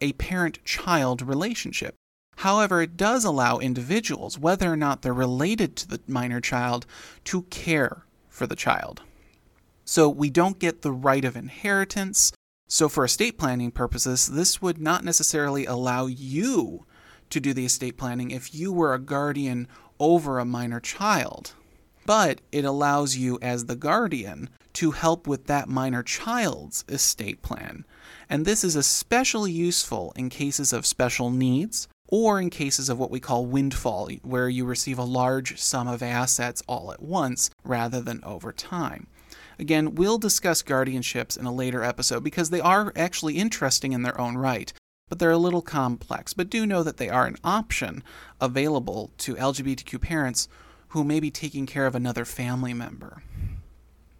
a 0.00 0.12
parent 0.14 0.62
child 0.64 1.22
relationship. 1.22 1.94
However, 2.38 2.82
it 2.82 2.96
does 2.96 3.24
allow 3.24 3.58
individuals, 3.58 4.38
whether 4.38 4.70
or 4.70 4.76
not 4.76 5.02
they're 5.02 5.14
related 5.14 5.76
to 5.76 5.88
the 5.88 6.00
minor 6.08 6.40
child, 6.40 6.86
to 7.24 7.42
care 7.42 8.04
for 8.28 8.46
the 8.46 8.56
child. 8.56 9.02
So, 9.84 10.08
we 10.08 10.28
don't 10.28 10.58
get 10.58 10.82
the 10.82 10.92
right 10.92 11.24
of 11.24 11.36
inheritance. 11.36 12.32
So, 12.68 12.88
for 12.88 13.04
estate 13.04 13.38
planning 13.38 13.70
purposes, 13.70 14.26
this 14.26 14.60
would 14.60 14.78
not 14.78 15.04
necessarily 15.04 15.66
allow 15.66 16.06
you 16.06 16.86
to 17.30 17.40
do 17.40 17.52
the 17.54 17.64
estate 17.64 17.96
planning 17.96 18.30
if 18.30 18.54
you 18.54 18.72
were 18.72 18.94
a 18.94 18.98
guardian 18.98 19.68
over 19.98 20.38
a 20.38 20.44
minor 20.44 20.80
child. 20.80 21.54
But 22.06 22.40
it 22.50 22.64
allows 22.64 23.16
you, 23.16 23.38
as 23.40 23.66
the 23.66 23.76
guardian, 23.76 24.50
to 24.74 24.92
help 24.92 25.26
with 25.26 25.46
that 25.46 25.68
minor 25.68 26.02
child's 26.02 26.84
estate 26.88 27.42
plan. 27.42 27.84
And 28.28 28.44
this 28.44 28.64
is 28.64 28.76
especially 28.76 29.52
useful 29.52 30.12
in 30.16 30.28
cases 30.28 30.72
of 30.72 30.86
special 30.86 31.30
needs 31.30 31.88
or 32.08 32.40
in 32.40 32.50
cases 32.50 32.88
of 32.88 32.98
what 32.98 33.10
we 33.10 33.20
call 33.20 33.46
windfall, 33.46 34.10
where 34.22 34.48
you 34.48 34.64
receive 34.64 34.98
a 34.98 35.04
large 35.04 35.60
sum 35.60 35.86
of 35.86 36.02
assets 36.02 36.62
all 36.66 36.92
at 36.92 37.02
once 37.02 37.50
rather 37.64 38.00
than 38.00 38.24
over 38.24 38.52
time. 38.52 39.06
Again, 39.58 39.94
we'll 39.94 40.18
discuss 40.18 40.62
guardianships 40.62 41.38
in 41.38 41.44
a 41.44 41.52
later 41.52 41.84
episode 41.84 42.24
because 42.24 42.50
they 42.50 42.60
are 42.60 42.92
actually 42.96 43.36
interesting 43.36 43.92
in 43.92 44.02
their 44.02 44.18
own 44.20 44.36
right 44.36 44.72
but 45.10 45.18
they're 45.18 45.30
a 45.30 45.36
little 45.36 45.60
complex. 45.60 46.32
But 46.32 46.48
do 46.48 46.64
know 46.64 46.82
that 46.82 46.96
they 46.96 47.10
are 47.10 47.26
an 47.26 47.36
option 47.44 48.02
available 48.40 49.10
to 49.18 49.34
LGBTQ 49.34 50.00
parents 50.00 50.48
who 50.88 51.04
may 51.04 51.20
be 51.20 51.30
taking 51.30 51.66
care 51.66 51.86
of 51.86 51.94
another 51.94 52.24
family 52.24 52.72
member. 52.72 53.22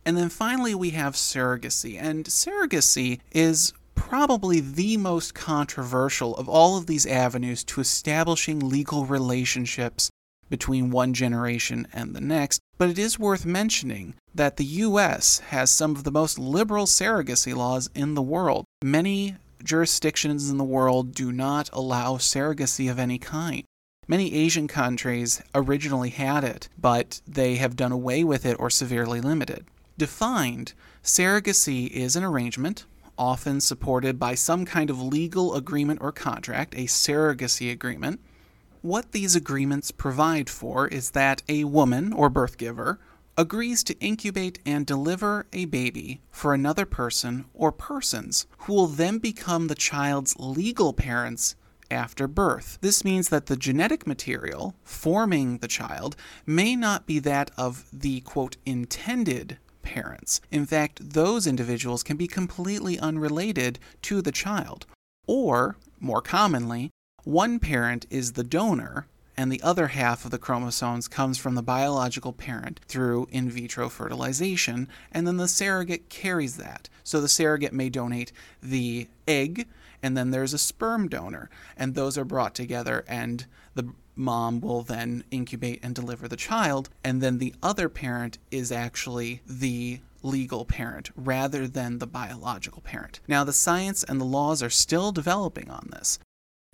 And 0.05 0.17
then 0.17 0.29
finally, 0.29 0.75
we 0.75 0.91
have 0.91 1.15
surrogacy. 1.15 1.99
And 1.99 2.27
surrogacy 2.27 3.21
is 3.33 3.73
probably 3.95 4.61
the 4.61 4.97
most 4.97 5.35
controversial 5.35 6.37
of 6.37 6.49
all 6.49 6.77
of 6.77 6.87
these 6.87 7.07
avenues 7.07 7.63
to 7.65 7.81
establishing 7.81 8.59
legal 8.59 9.07
relationships 9.07 10.11
between 10.49 10.91
one 10.91 11.15
generation 11.15 11.87
and 11.93 12.15
the 12.15 12.21
next. 12.21 12.61
But 12.77 12.91
it 12.91 12.99
is 12.99 13.19
worth 13.19 13.47
mentioning 13.47 14.15
that 14.35 14.57
the 14.57 14.65
US 14.65 15.39
has 15.51 15.71
some 15.71 15.95
of 15.95 16.05
the 16.05 16.11
most 16.11 16.39
liberal 16.39 16.87
surrogacy 16.87 17.55
laws 17.55 17.89
in 17.95 18.15
the 18.15 18.23
world. 18.23 18.65
Many 18.83 19.37
jurisdictions 19.65 20.51
in 20.51 20.59
the 20.59 20.65
world 20.65 21.15
do 21.15 21.33
not 21.33 21.71
allow 21.73 22.17
surrogacy 22.17 22.91
of 22.91 22.99
any 22.99 23.19
kind. 23.19 23.65
Many 24.09 24.35
Asian 24.35 24.67
countries 24.67 25.41
originally 25.55 26.11
had 26.11 26.43
it, 26.43 26.69
but 26.77 27.21
they 27.29 27.57
have 27.57 27.77
done 27.77 27.93
away 27.93 28.25
with 28.25 28.45
it 28.45 28.59
or 28.59 28.69
severely 28.69 29.21
limited. 29.21 29.67
Defined, 29.97 30.73
surrogacy 31.05 31.89
is 31.91 32.17
an 32.17 32.25
arrangement, 32.25 32.87
often 33.17 33.61
supported 33.61 34.19
by 34.19 34.35
some 34.35 34.65
kind 34.65 34.91
of 34.91 35.01
legal 35.01 35.55
agreement 35.55 36.01
or 36.03 36.11
contract, 36.11 36.75
a 36.75 36.87
surrogacy 36.87 37.71
agreement. 37.71 38.19
What 38.83 39.13
these 39.13 39.37
agreements 39.37 39.91
provide 39.91 40.49
for 40.49 40.89
is 40.89 41.11
that 41.11 41.43
a 41.49 41.65
woman 41.65 42.13
or 42.13 42.31
birth 42.31 42.57
giver 42.57 42.99
agrees 43.41 43.83
to 43.83 43.99
incubate 44.01 44.59
and 44.67 44.85
deliver 44.85 45.47
a 45.55 45.65
baby 45.65 46.21
for 46.31 46.53
another 46.53 46.85
person 46.85 47.47
or 47.55 47.73
persons 47.73 48.47
who 48.59 48.75
will 48.75 48.87
then 48.87 49.17
become 49.17 49.67
the 49.67 49.75
child's 49.75 50.37
legal 50.39 50.93
parents 50.93 51.57
after 51.91 52.29
birth. 52.29 52.77
This 52.83 53.03
means 53.03 53.31
that 53.31 53.47
the 53.47 53.57
genetic 53.57 54.07
material 54.07 54.75
forming 54.85 55.57
the 55.57 55.69
child 55.69 56.17
may 56.45 56.77
not 56.77 57.07
be 57.07 57.19
that 57.21 57.51
of 57.57 57.87
the 57.91 58.21
quote 58.21 58.59
intended 58.67 59.57
parents. 59.81 60.43
In 60.51 60.67
fact, 60.67 61.15
those 61.15 61.47
individuals 61.47 62.03
can 62.03 62.19
be 62.19 62.27
completely 62.27 62.99
unrelated 62.99 63.79
to 64.03 64.21
the 64.21 64.33
child. 64.33 64.85
Or, 65.27 65.77
more 65.99 66.21
commonly, 66.21 66.91
one 67.25 67.59
parent 67.59 68.05
is 68.11 68.33
the 68.33 68.45
donor 68.45 69.07
and 69.41 69.51
the 69.51 69.63
other 69.63 69.87
half 69.87 70.27
of 70.27 70.31
the 70.31 70.39
chromosomes 70.39 71.09
comes 71.09 71.39
from 71.39 71.55
the 71.55 71.63
biological 71.63 72.35
parent 72.35 72.79
through 72.87 73.27
in 73.31 73.49
vitro 73.49 73.89
fertilization, 73.89 74.87
and 75.11 75.27
then 75.27 75.39
the 75.39 75.49
surrogate 75.49 76.11
carries 76.11 76.59
that. 76.59 76.91
So 77.05 77.23
the 77.23 77.29
surrogate 77.29 77.73
may 77.73 77.89
donate 77.89 78.33
the 78.63 79.09
egg, 79.27 79.67
and 80.03 80.15
then 80.15 80.31
there's 80.31 80.53
a 80.53 80.59
sperm 80.59 81.09
donor, 81.09 81.49
and 81.75 81.95
those 81.95 82.19
are 82.19 82.25
brought 82.27 82.55
together, 82.55 83.03
and 83.09 83.47
the 83.75 83.95
mom 84.15 84.61
will 84.61 84.83
then 84.83 85.25
incubate 85.31 85.81
and 85.83 85.95
deliver 85.95 86.29
the 86.29 86.37
child, 86.37 86.91
and 87.03 87.23
then 87.23 87.39
the 87.39 87.55
other 87.63 87.89
parent 87.89 88.37
is 88.51 88.71
actually 88.71 89.41
the 89.47 90.01
legal 90.23 90.67
parent 90.67 91.13
rather 91.17 91.67
than 91.67 91.97
the 91.97 92.07
biological 92.07 92.83
parent. 92.83 93.21
Now, 93.27 93.45
the 93.45 93.55
science 93.55 94.05
and 94.05 94.21
the 94.21 94.27
laws 94.27 94.63
are 94.63 94.69
still 94.69 95.13
developing 95.13 95.71
on 95.71 95.89
this. 95.93 96.19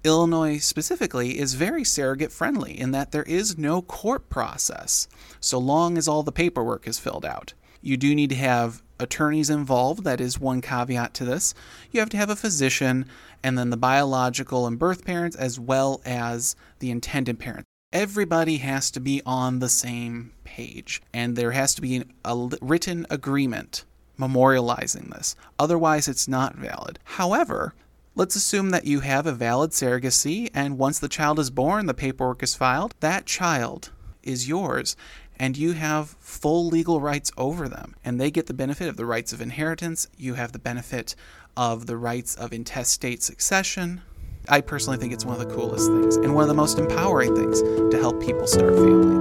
Illinois 0.07 0.59
specifically 0.59 1.37
is 1.37 1.55
very 1.55 1.83
surrogate 1.83 2.31
friendly 2.31 2.79
in 2.79 2.93
that 2.93 3.11
there 3.11 3.25
is 3.25 3.59
no 3.59 3.83
court 3.83 4.29
process 4.29 5.09
so 5.41 5.59
long 5.59 5.99
as 5.99 6.07
all 6.07 6.23
the 6.23 6.31
paperwork 6.31 6.87
is 6.87 7.01
filled 7.01 7.25
out. 7.25 7.55
You 7.83 7.97
do 7.97 8.15
need 8.15 8.31
to 8.31 8.37
have 8.37 8.83
attorneys 9.01 9.51
involved, 9.51 10.05
that 10.05 10.21
is 10.21 10.39
one 10.39 10.61
caveat 10.61 11.13
to 11.15 11.25
this. 11.25 11.55
You 11.91 11.99
have 11.99 12.09
to 12.11 12.17
have 12.17 12.31
a 12.31 12.37
physician 12.37 13.07
and 13.43 13.59
then 13.59 13.71
the 13.71 13.77
biological 13.77 14.67
and 14.67 14.79
birth 14.79 15.05
parents 15.05 15.35
as 15.35 15.59
well 15.59 16.01
as 16.05 16.55
the 16.79 16.93
intended 16.93 17.41
parents. 17.41 17.65
Everybody 17.93 18.59
has 18.59 18.93
to 18.93 19.01
be 19.01 19.23
on 19.27 19.59
the 19.59 19.69
same 19.69 20.31
page 20.45 21.03
and 21.13 21.35
there 21.35 21.51
has 21.51 21.75
to 21.75 21.83
be 21.83 22.05
a 22.25 22.49
written 22.63 23.07
agreement 23.11 23.85
memorializing 24.19 25.13
this. 25.13 25.35
Otherwise, 25.59 26.07
it's 26.07 26.29
not 26.29 26.55
valid. 26.55 26.99
However, 27.05 27.75
Let's 28.19 28.35
assume 28.35 28.71
that 28.71 28.87
you 28.87 29.01
have 29.01 29.27
a 29.27 29.33
valid 29.33 29.73
surrogacy, 29.73 30.49
and 30.55 30.79
once 30.79 30.99
the 30.99 31.07
child 31.07 31.39
is 31.39 31.51
born, 31.51 31.85
the 31.85 31.93
paperwork 31.93 32.43
is 32.43 32.55
filed, 32.55 32.95
that 33.01 33.27
child 33.27 33.91
is 34.23 34.49
yours, 34.49 34.97
and 35.39 35.55
you 35.55 35.73
have 35.73 36.17
full 36.19 36.67
legal 36.67 36.99
rights 36.99 37.31
over 37.37 37.69
them. 37.69 37.95
And 38.03 38.19
they 38.19 38.31
get 38.31 38.47
the 38.47 38.55
benefit 38.55 38.89
of 38.89 38.97
the 38.97 39.05
rights 39.05 39.35
of 39.35 39.43
inheritance, 39.43 40.09
you 40.17 40.33
have 40.33 40.53
the 40.53 40.59
benefit 40.59 41.15
of 41.59 41.85
the 41.85 41.99
rights 41.99 42.35
of 42.35 42.55
intestate 42.55 43.23
succession. 43.23 44.01
I 44.49 44.63
personally 44.63 44.97
think 44.97 45.13
it's 45.13 45.27
one 45.27 45.39
of 45.39 45.47
the 45.47 45.55
coolest 45.55 45.91
things 45.91 46.17
and 46.17 46.35
one 46.35 46.41
of 46.41 46.49
the 46.49 46.55
most 46.55 46.79
empowering 46.79 47.37
things 47.37 47.61
to 47.61 47.99
help 47.99 48.23
people 48.23 48.47
start 48.47 48.77
family. 48.77 49.16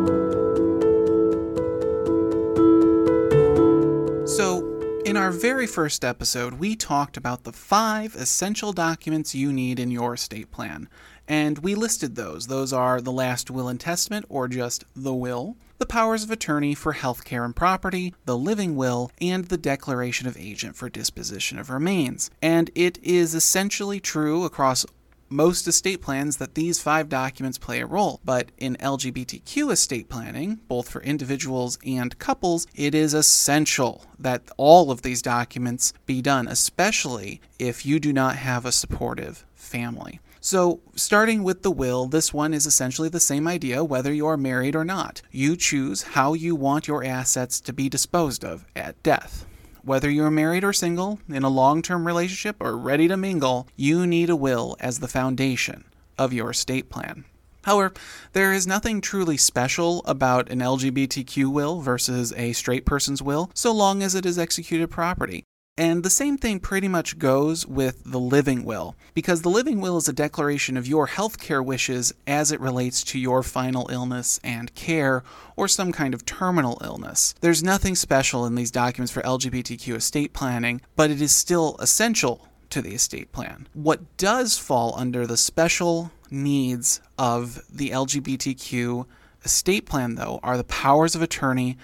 Our 5.25 5.31
very 5.31 5.65
first 5.65 6.05
episode, 6.05 6.53
we 6.59 6.75
talked 6.75 7.17
about 7.17 7.45
the 7.45 7.51
five 7.51 8.13
essential 8.13 8.71
documents 8.71 9.33
you 9.33 9.51
need 9.51 9.79
in 9.79 9.89
your 9.89 10.13
estate 10.13 10.51
plan. 10.51 10.87
And 11.27 11.57
we 11.57 11.73
listed 11.73 12.15
those. 12.15 12.45
Those 12.45 12.71
are 12.71 13.01
the 13.01 13.11
last 13.11 13.49
will 13.49 13.67
and 13.67 13.79
testament, 13.79 14.27
or 14.29 14.47
just 14.47 14.83
the 14.95 15.15
will, 15.15 15.57
the 15.79 15.87
powers 15.87 16.23
of 16.23 16.29
attorney 16.29 16.75
for 16.75 16.93
healthcare 16.93 17.43
and 17.43 17.55
property, 17.55 18.13
the 18.25 18.37
living 18.37 18.75
will, 18.75 19.09
and 19.19 19.45
the 19.45 19.57
declaration 19.57 20.27
of 20.27 20.37
agent 20.37 20.75
for 20.75 20.89
disposition 20.89 21.57
of 21.57 21.71
remains. 21.71 22.29
And 22.39 22.69
it 22.75 22.99
is 23.01 23.33
essentially 23.33 23.99
true 23.99 24.43
across 24.43 24.85
most 25.29 25.67
estate 25.67 26.01
plans 26.01 26.37
that 26.37 26.55
these 26.55 26.81
five 26.81 27.09
documents 27.09 27.57
play 27.57 27.81
a 27.81 27.85
role. 27.85 28.19
But 28.23 28.51
in 28.57 28.75
LGBTQ 28.77 29.71
estate 29.71 30.09
planning, 30.09 30.59
both 30.67 30.89
for 30.89 31.01
individuals 31.01 31.77
and 31.85 32.17
couples, 32.19 32.67
it 32.75 32.93
is 32.95 33.13
essential 33.13 34.05
that 34.19 34.43
all 34.57 34.91
of 34.91 35.01
these 35.01 35.21
documents 35.21 35.93
be 36.05 36.21
done, 36.21 36.47
especially 36.47 37.41
if 37.59 37.85
you 37.85 37.99
do 37.99 38.13
not 38.13 38.35
have 38.35 38.65
a 38.65 38.71
supportive 38.71 39.45
family. 39.55 40.19
So, 40.41 40.79
starting 40.95 41.41
with 41.41 41.63
the 41.63 41.71
will, 41.71 42.05
this 42.05 42.31
one 42.31 42.53
is 42.53 42.67
essentially 42.67 43.09
the 43.09 43.19
same 43.19 43.47
idea 43.47 43.83
whether 43.83 44.13
you 44.13 44.27
are 44.27 44.37
married 44.37 44.75
or 44.75 44.85
not. 44.85 45.23
You 45.31 45.55
choose 45.55 46.03
how 46.03 46.33
you 46.33 46.55
want 46.55 46.87
your 46.87 47.03
assets 47.03 47.59
to 47.61 47.73
be 47.73 47.89
disposed 47.89 48.45
of 48.45 48.63
at 48.75 49.01
death. 49.01 49.47
Whether 49.85 50.09
you're 50.09 50.31
married 50.31 50.63
or 50.63 50.73
single, 50.73 51.19
in 51.29 51.43
a 51.43 51.49
long 51.49 51.83
term 51.83 52.07
relationship, 52.07 52.55
or 52.59 52.75
ready 52.75 53.07
to 53.07 53.15
mingle, 53.15 53.67
you 53.75 54.07
need 54.07 54.31
a 54.31 54.35
will 54.35 54.75
as 54.79 54.97
the 54.97 55.07
foundation 55.07 55.83
of 56.17 56.33
your 56.33 56.49
estate 56.49 56.89
plan. 56.89 57.23
However, 57.65 57.93
there 58.33 58.51
is 58.51 58.65
nothing 58.65 58.99
truly 58.99 59.37
special 59.37 60.01
about 60.05 60.49
an 60.49 60.57
LGBTQ 60.57 61.51
will 61.51 61.81
versus 61.81 62.33
a 62.33 62.53
straight 62.53 62.83
person's 62.83 63.21
will, 63.21 63.51
so 63.53 63.71
long 63.71 64.01
as 64.01 64.15
it 64.15 64.25
is 64.25 64.39
executed 64.39 64.89
properly. 64.89 65.43
And 65.77 66.03
the 66.03 66.09
same 66.09 66.37
thing 66.37 66.61
pretty 66.61 66.87
much 66.87 67.19
goes 67.19 67.65
with 67.65 68.01
the 68.05 68.19
living 68.19 68.63
will, 68.63 68.95
because 69.13 69.41
the 69.41 69.49
living 69.49 69.81
will 69.81 69.97
is 69.97 70.07
a 70.07 70.13
declaration 70.13 70.77
of 70.77 70.87
your 70.87 71.05
healthcare 71.05 71.63
wishes 71.63 72.13
as 72.25 72.53
it 72.53 72.61
relates 72.61 73.03
to 73.03 73.19
your 73.19 73.43
final 73.43 73.89
illness 73.91 74.39
and 74.41 74.73
care 74.73 75.21
or 75.57 75.67
some 75.67 75.91
kind 75.91 76.13
of 76.13 76.25
terminal 76.25 76.79
illness. 76.81 77.35
There's 77.41 77.61
nothing 77.61 77.95
special 77.95 78.45
in 78.45 78.55
these 78.55 78.71
documents 78.71 79.11
for 79.11 79.21
LGBTQ 79.23 79.95
estate 79.95 80.31
planning, 80.31 80.79
but 80.95 81.11
it 81.11 81.21
is 81.21 81.35
still 81.35 81.75
essential 81.79 82.47
to 82.69 82.81
the 82.81 82.95
estate 82.95 83.33
plan. 83.33 83.67
What 83.73 84.15
does 84.15 84.57
fall 84.57 84.93
under 84.95 85.27
the 85.27 85.35
special 85.35 86.09
needs 86.31 87.01
of 87.17 87.61
the 87.69 87.89
LGBTQ 87.89 89.05
estate 89.43 89.85
plan, 89.85 90.15
though, 90.15 90.39
are 90.41 90.55
the 90.55 90.63
powers 90.63 91.15
of 91.15 91.21
attorney, 91.21 91.77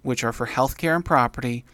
which 0.00 0.24
are 0.24 0.32
for 0.32 0.46
healthcare 0.46 0.94
and 0.94 1.04
property 1.04 1.66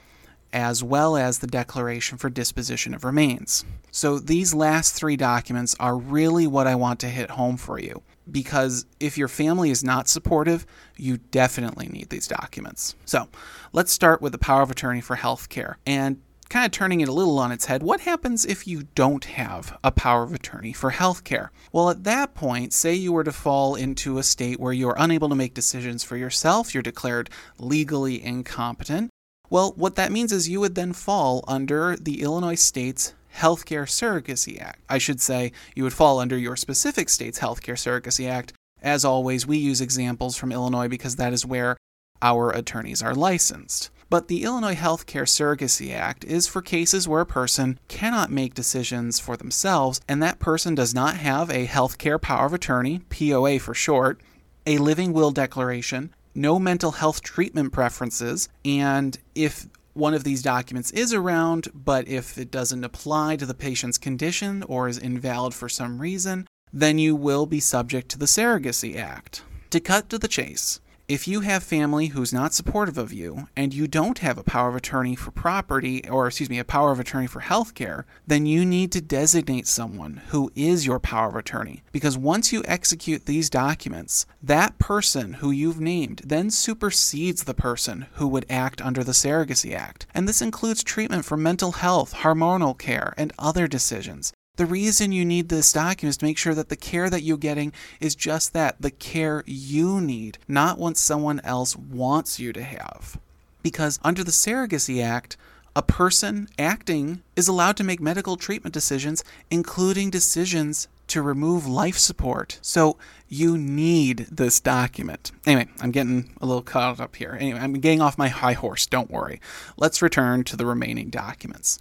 as 0.53 0.83
well 0.83 1.17
as 1.17 1.39
the 1.39 1.47
Declaration 1.47 2.19
for 2.19 2.31
Disposition 2.31 2.95
of 2.95 3.05
Remains. 3.05 3.65
So 3.91 4.19
these 4.19 4.55
last 4.55 4.95
three 4.95 5.17
documents 5.17 5.77
are 5.81 5.97
really 5.97 6.47
what 6.47 6.67
I 6.67 6.75
want 6.75 7.01
to 7.01 7.09
hit 7.09 7.31
home 7.31 7.57
for 7.57 7.79
you 7.79 8.03
because 8.31 8.87
if 9.01 9.19
your 9.19 9.29
family 9.29 9.71
is 9.71 9.83
not 9.83 10.09
supportive, 10.09 10.67
you 10.97 11.19
definitely 11.19 11.89
need 11.89 12.11
these 12.11 12.29
documents. 12.29 12.95
So 13.05 13.29
let's 13.73 13.93
start 13.93 14.23
with 14.23 14.33
the 14.33 14.39
power 14.39 14.63
of 14.63 14.71
attorney 14.71 15.01
for 15.01 15.17
healthcare. 15.17 15.75
And 15.87 16.21
kind 16.49 16.67
of 16.67 16.73
turning 16.73 17.01
it 17.01 17.09
a 17.09 17.13
little 17.13 17.39
on 17.39 17.53
its 17.53 17.67
head, 17.67 17.83
what 17.83 18.01
happens 18.01 18.45
if 18.45 18.67
you 18.67 18.83
don't 18.95 19.25
have 19.25 19.79
a 19.85 19.93
power 19.93 20.25
of 20.25 20.35
attorney 20.35 20.73
for 20.73 20.91
healthcare? 20.91 21.49
Well, 21.73 21.91
at 21.91 22.05
that 22.05 22.35
point, 22.35 22.73
say 22.73 22.93
you 22.95 23.13
were 23.13 23.25
to 23.25 23.33
fall 23.33 23.77
into 23.77 24.19
a 24.19 24.23
state 24.23 24.59
where 24.59 24.73
you 24.73 24.89
are 24.89 24.99
unable 24.99 25.29
to 25.29 25.37
make 25.37 25.55
decisions 25.55 26.03
for 26.03 26.17
yourself, 26.17 26.75
you're 26.75 26.83
declared 26.83 27.31
legally 27.59 28.23
incompetent, 28.23 29.11
well, 29.51 29.73
what 29.77 29.97
that 29.97 30.13
means 30.13 30.33
is 30.33 30.49
you 30.49 30.61
would 30.61 30.77
then 30.77 30.93
fall 30.93 31.45
under 31.49 31.97
the 31.97 32.23
Illinois 32.23 32.55
state's 32.55 33.15
Healthcare 33.37 33.87
Surrogacy 33.87 34.61
Act. 34.61 34.81
I 34.89 34.99
should 34.99 35.21
say 35.21 35.53
you 35.75 35.83
would 35.83 35.93
fall 35.93 36.21
under 36.21 36.39
your 36.39 36.57
specific 36.57 37.09
state's 37.09 37.41
Healthcare 37.41 37.75
Surrogacy 37.75 38.29
Act. 38.29 38.53
As 38.81 39.05
always, 39.05 39.47
we 39.47 39.59
use 39.59 39.81
examples 39.81 40.37
from 40.37 40.53
Illinois 40.53 40.89
because 40.89 41.17
that 41.17 41.33
is 41.33 41.45
where 41.45 41.77
our 42.23 42.51
attorneys 42.51 43.03
are 43.03 43.15
licensed. 43.15 43.91
But 44.09 44.29
the 44.29 44.43
Illinois 44.43 44.75
Healthcare 44.75 45.27
Surrogacy 45.27 45.95
Act 45.95 46.25
is 46.25 46.49
for 46.49 46.63
cases 46.63 47.07
where 47.07 47.21
a 47.21 47.27
person 47.27 47.79
cannot 47.89 48.31
make 48.31 48.55
decisions 48.55 49.21
for 49.21 49.37
themselves 49.37 50.01
and 50.09 50.23
that 50.23 50.41
person 50.41 50.75
does 50.75 50.95
not 50.95 51.17
have 51.17 51.51
a 51.51 51.67
healthcare 51.67 52.21
power 52.21 52.47
of 52.47 52.55
attorney, 52.55 53.01
POA 53.11 53.59
for 53.61 53.75
short, 53.75 54.21
a 54.67 54.79
living 54.79 55.13
will 55.13 55.31
declaration, 55.31 56.13
no 56.35 56.59
mental 56.59 56.93
health 56.93 57.23
treatment 57.23 57.73
preferences, 57.73 58.49
and 58.65 59.19
if 59.35 59.67
one 59.95 60.15
of 60.15 60.25
these 60.25 60.43
documents 60.43 60.91
is 60.93 61.13
around, 61.13 61.69
but 61.75 62.07
if 62.09 62.39
it 62.39 62.51
doesn't 62.51 62.85
apply 62.85 63.37
to 63.37 63.47
the 63.47 63.55
patient's 63.55 63.99
condition 63.99 64.63
or 64.65 64.89
is 64.89 64.99
invalid 64.99 65.55
for 65.55 65.69
some 65.69 66.01
reason, 66.01 66.47
then 66.73 66.99
you 66.99 67.17
will 67.17 67.47
be 67.47 67.61
subject 67.61 68.09
to 68.09 68.19
the 68.19 68.27
Surrogacy 68.27 68.97
Act. 68.97 69.43
To 69.71 69.81
cut 69.81 70.09
to 70.11 70.19
the 70.19 70.29
chase, 70.29 70.81
if 71.11 71.27
you 71.27 71.41
have 71.41 71.65
family 71.65 72.07
who's 72.07 72.33
not 72.33 72.55
supportive 72.55 72.97
of 72.97 73.13
you 73.13 73.49
and 73.57 73.75
you 73.75 73.89
don't 73.89 74.21
have 74.21 74.39
a 74.39 74.45
power 74.45 74.69
of 74.69 74.77
attorney 74.77 75.17
for 75.17 75.33
property 75.33 76.09
or 76.09 76.29
excuse 76.29 76.49
me 76.49 76.61
a 76.61 76.65
power 76.65 76.93
of 76.93 77.01
attorney 77.01 77.27
for 77.27 77.41
healthcare 77.41 78.05
then 78.29 78.47
you 78.47 78.65
need 78.65 78.93
to 78.93 79.01
designate 79.01 79.67
someone 79.67 80.23
who 80.29 80.53
is 80.55 80.87
your 80.87 81.01
power 81.01 81.29
of 81.29 81.35
attorney. 81.35 81.83
Because 81.91 82.17
once 82.17 82.53
you 82.53 82.63
execute 82.65 83.27
these 83.27 83.51
documents 83.51 84.25
that 84.41 84.79
person 84.79 85.33
who 85.35 85.51
you've 85.51 85.81
named 85.81 86.23
then 86.25 86.49
supersedes 86.49 87.43
the 87.43 87.55
person 87.55 88.07
who 88.13 88.29
would 88.29 88.47
act 88.49 88.81
under 88.81 89.03
the 89.03 89.11
surrogacy 89.11 89.75
act. 89.75 90.07
And 90.15 90.29
this 90.29 90.41
includes 90.41 90.85
treatment 90.85 91.25
for 91.25 91.37
mental 91.37 91.73
health 91.73 92.15
hormonal 92.15 92.79
care 92.79 93.15
and 93.17 93.33
other 93.37 93.67
decisions 93.67 94.33
the 94.61 94.67
reason 94.67 95.11
you 95.11 95.25
need 95.25 95.49
this 95.49 95.73
document 95.73 96.11
is 96.11 96.17
to 96.19 96.27
make 96.27 96.37
sure 96.37 96.55
that 96.55 96.69
the 96.69 96.77
care 96.77 97.09
that 97.09 97.23
you're 97.23 97.39
getting 97.39 97.73
is 97.99 98.15
just 98.15 98.53
that 98.53 98.77
the 98.79 98.91
care 98.91 99.43
you 99.47 100.03
need, 100.03 100.37
not 100.47 100.77
what 100.77 100.99
someone 100.99 101.41
else 101.45 101.75
wants 101.75 102.39
you 102.39 102.53
to 102.53 102.63
have. 102.63 103.19
Because 103.63 103.99
under 104.05 104.23
the 104.23 104.31
Surrogacy 104.31 105.03
Act, 105.03 105.39
a 105.75 105.81
person 105.81 106.47
acting 106.59 107.23
is 107.37 107.49
allowed 107.49 107.79
to 107.79 107.85
make 107.85 108.01
medical 108.01 108.37
treatment 108.37 108.75
decisions, 108.75 109.25
including 109.51 110.11
decisions 110.11 110.89
to 111.11 111.23
remove 111.23 111.67
life 111.67 111.99
support. 111.99 112.59
So 112.63 112.97
you 113.29 113.57
need 113.57 114.27
this 114.31 114.59
document. 114.61 115.33
Anyway, 115.47 115.69
I'm 115.81 115.91
getting 115.91 116.35
a 116.41 116.47
little 116.47 116.63
caught 116.63 117.01
up 117.01 117.17
here. 117.17 117.37
Anyway, 117.39 117.61
I'm 117.61 117.75
getting 117.75 118.01
off 118.01 118.19
my 118.19 118.29
high 118.29 118.55
horse. 118.55 118.87
Don't 118.87 119.11
worry. 119.11 119.41
Let's 119.77 120.03
return 120.03 120.45
to 120.45 120.57
the 120.57 120.67
remaining 120.67 121.11
documents. 121.11 121.79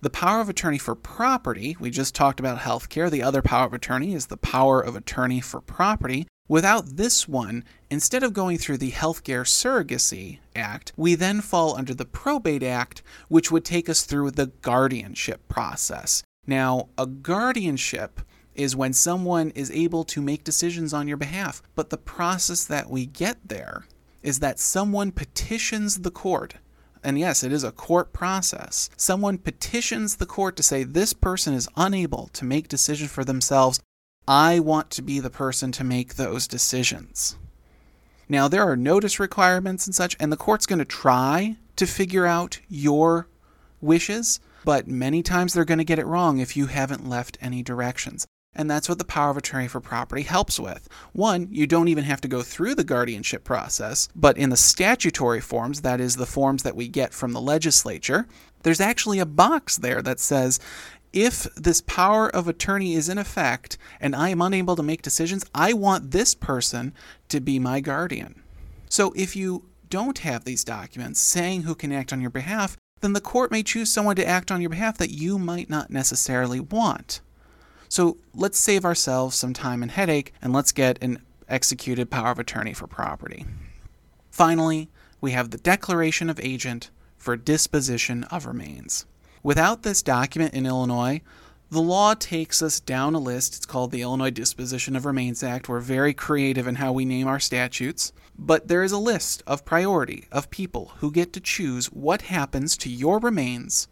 The 0.00 0.10
power 0.10 0.40
of 0.40 0.48
attorney 0.48 0.78
for 0.78 0.94
property, 0.94 1.76
we 1.78 1.90
just 1.90 2.14
talked 2.14 2.40
about 2.40 2.60
healthcare. 2.60 3.10
The 3.10 3.22
other 3.22 3.42
power 3.42 3.66
of 3.66 3.74
attorney 3.74 4.14
is 4.14 4.26
the 4.26 4.36
power 4.36 4.80
of 4.80 4.96
attorney 4.96 5.40
for 5.40 5.60
property. 5.60 6.26
Without 6.48 6.96
this 6.96 7.28
one, 7.28 7.64
instead 7.90 8.24
of 8.24 8.32
going 8.32 8.58
through 8.58 8.78
the 8.78 8.90
Healthcare 8.90 9.46
Surrogacy 9.46 10.40
Act, 10.56 10.92
we 10.96 11.14
then 11.14 11.40
fall 11.40 11.76
under 11.76 11.94
the 11.94 12.04
Probate 12.04 12.64
Act, 12.64 13.04
which 13.28 13.52
would 13.52 13.64
take 13.64 13.88
us 13.88 14.02
through 14.02 14.32
the 14.32 14.48
guardianship 14.60 15.46
process. 15.46 16.24
Now, 16.48 16.88
a 16.98 17.06
guardianship 17.06 18.22
is 18.60 18.76
when 18.76 18.92
someone 18.92 19.50
is 19.50 19.70
able 19.70 20.04
to 20.04 20.20
make 20.20 20.44
decisions 20.44 20.92
on 20.92 21.08
your 21.08 21.16
behalf. 21.16 21.62
But 21.74 21.90
the 21.90 21.96
process 21.96 22.64
that 22.64 22.90
we 22.90 23.06
get 23.06 23.38
there 23.48 23.86
is 24.22 24.40
that 24.40 24.60
someone 24.60 25.12
petitions 25.12 26.00
the 26.00 26.10
court. 26.10 26.54
And 27.02 27.18
yes, 27.18 27.42
it 27.42 27.52
is 27.52 27.64
a 27.64 27.72
court 27.72 28.12
process. 28.12 28.90
Someone 28.96 29.38
petitions 29.38 30.16
the 30.16 30.26
court 30.26 30.56
to 30.56 30.62
say, 30.62 30.84
This 30.84 31.14
person 31.14 31.54
is 31.54 31.68
unable 31.76 32.28
to 32.34 32.44
make 32.44 32.68
decisions 32.68 33.10
for 33.10 33.24
themselves. 33.24 33.80
I 34.28 34.60
want 34.60 34.90
to 34.90 35.02
be 35.02 35.18
the 35.18 35.30
person 35.30 35.72
to 35.72 35.84
make 35.84 36.14
those 36.14 36.46
decisions. 36.46 37.36
Now, 38.28 38.46
there 38.46 38.62
are 38.62 38.76
notice 38.76 39.18
requirements 39.18 39.86
and 39.86 39.94
such, 39.94 40.16
and 40.20 40.30
the 40.30 40.36
court's 40.36 40.66
going 40.66 40.78
to 40.78 40.84
try 40.84 41.56
to 41.76 41.86
figure 41.86 42.26
out 42.26 42.60
your 42.68 43.26
wishes, 43.80 44.38
but 44.64 44.86
many 44.86 45.22
times 45.22 45.54
they're 45.54 45.64
going 45.64 45.78
to 45.78 45.84
get 45.84 45.98
it 45.98 46.06
wrong 46.06 46.38
if 46.38 46.56
you 46.56 46.66
haven't 46.66 47.08
left 47.08 47.38
any 47.40 47.62
directions. 47.62 48.26
And 48.54 48.70
that's 48.70 48.88
what 48.88 48.98
the 48.98 49.04
power 49.04 49.30
of 49.30 49.36
attorney 49.36 49.68
for 49.68 49.80
property 49.80 50.22
helps 50.22 50.58
with. 50.58 50.88
One, 51.12 51.48
you 51.50 51.66
don't 51.66 51.88
even 51.88 52.04
have 52.04 52.20
to 52.22 52.28
go 52.28 52.42
through 52.42 52.74
the 52.74 52.84
guardianship 52.84 53.44
process, 53.44 54.08
but 54.14 54.36
in 54.36 54.50
the 54.50 54.56
statutory 54.56 55.40
forms, 55.40 55.82
that 55.82 56.00
is, 56.00 56.16
the 56.16 56.26
forms 56.26 56.64
that 56.64 56.74
we 56.74 56.88
get 56.88 57.14
from 57.14 57.32
the 57.32 57.40
legislature, 57.40 58.26
there's 58.62 58.80
actually 58.80 59.20
a 59.20 59.26
box 59.26 59.76
there 59.76 60.02
that 60.02 60.18
says, 60.18 60.58
if 61.12 61.44
this 61.54 61.80
power 61.80 62.28
of 62.28 62.48
attorney 62.48 62.94
is 62.94 63.08
in 63.08 63.18
effect 63.18 63.78
and 64.00 64.14
I 64.14 64.28
am 64.28 64.42
unable 64.42 64.76
to 64.76 64.82
make 64.82 65.02
decisions, 65.02 65.44
I 65.54 65.72
want 65.72 66.10
this 66.10 66.34
person 66.34 66.92
to 67.28 67.40
be 67.40 67.58
my 67.58 67.80
guardian. 67.80 68.42
So 68.88 69.12
if 69.16 69.34
you 69.34 69.66
don't 69.88 70.18
have 70.18 70.44
these 70.44 70.64
documents 70.64 71.20
saying 71.20 71.62
who 71.62 71.74
can 71.74 71.92
act 71.92 72.12
on 72.12 72.20
your 72.20 72.30
behalf, 72.30 72.76
then 73.00 73.12
the 73.12 73.20
court 73.20 73.50
may 73.50 73.62
choose 73.62 73.90
someone 73.90 74.16
to 74.16 74.26
act 74.26 74.50
on 74.50 74.60
your 74.60 74.70
behalf 74.70 74.98
that 74.98 75.10
you 75.10 75.38
might 75.38 75.70
not 75.70 75.90
necessarily 75.90 76.60
want. 76.60 77.20
So 77.90 78.18
let's 78.32 78.56
save 78.56 78.84
ourselves 78.84 79.36
some 79.36 79.52
time 79.52 79.82
and 79.82 79.90
headache 79.90 80.32
and 80.40 80.52
let's 80.52 80.70
get 80.70 81.02
an 81.02 81.22
executed 81.48 82.08
power 82.08 82.30
of 82.30 82.38
attorney 82.38 82.72
for 82.72 82.86
property. 82.86 83.44
Finally, 84.30 84.88
we 85.20 85.32
have 85.32 85.50
the 85.50 85.58
declaration 85.58 86.30
of 86.30 86.38
agent 86.40 86.90
for 87.18 87.36
disposition 87.36 88.22
of 88.24 88.46
remains. 88.46 89.06
Without 89.42 89.82
this 89.82 90.02
document 90.02 90.54
in 90.54 90.66
Illinois, 90.66 91.20
the 91.68 91.80
law 91.80 92.14
takes 92.14 92.62
us 92.62 92.78
down 92.78 93.16
a 93.16 93.18
list. 93.18 93.56
It's 93.56 93.66
called 93.66 93.90
the 93.90 94.02
Illinois 94.02 94.30
Disposition 94.30 94.94
of 94.94 95.04
Remains 95.04 95.42
Act. 95.42 95.68
We're 95.68 95.80
very 95.80 96.14
creative 96.14 96.68
in 96.68 96.76
how 96.76 96.92
we 96.92 97.04
name 97.04 97.26
our 97.26 97.40
statutes. 97.40 98.12
But 98.38 98.68
there 98.68 98.84
is 98.84 98.92
a 98.92 98.98
list 98.98 99.42
of 99.48 99.64
priority 99.64 100.26
of 100.30 100.50
people 100.50 100.92
who 100.98 101.10
get 101.10 101.32
to 101.32 101.40
choose 101.40 101.86
what 101.86 102.22
happens 102.22 102.76
to 102.78 102.88
your 102.88 103.18
remains 103.18 103.88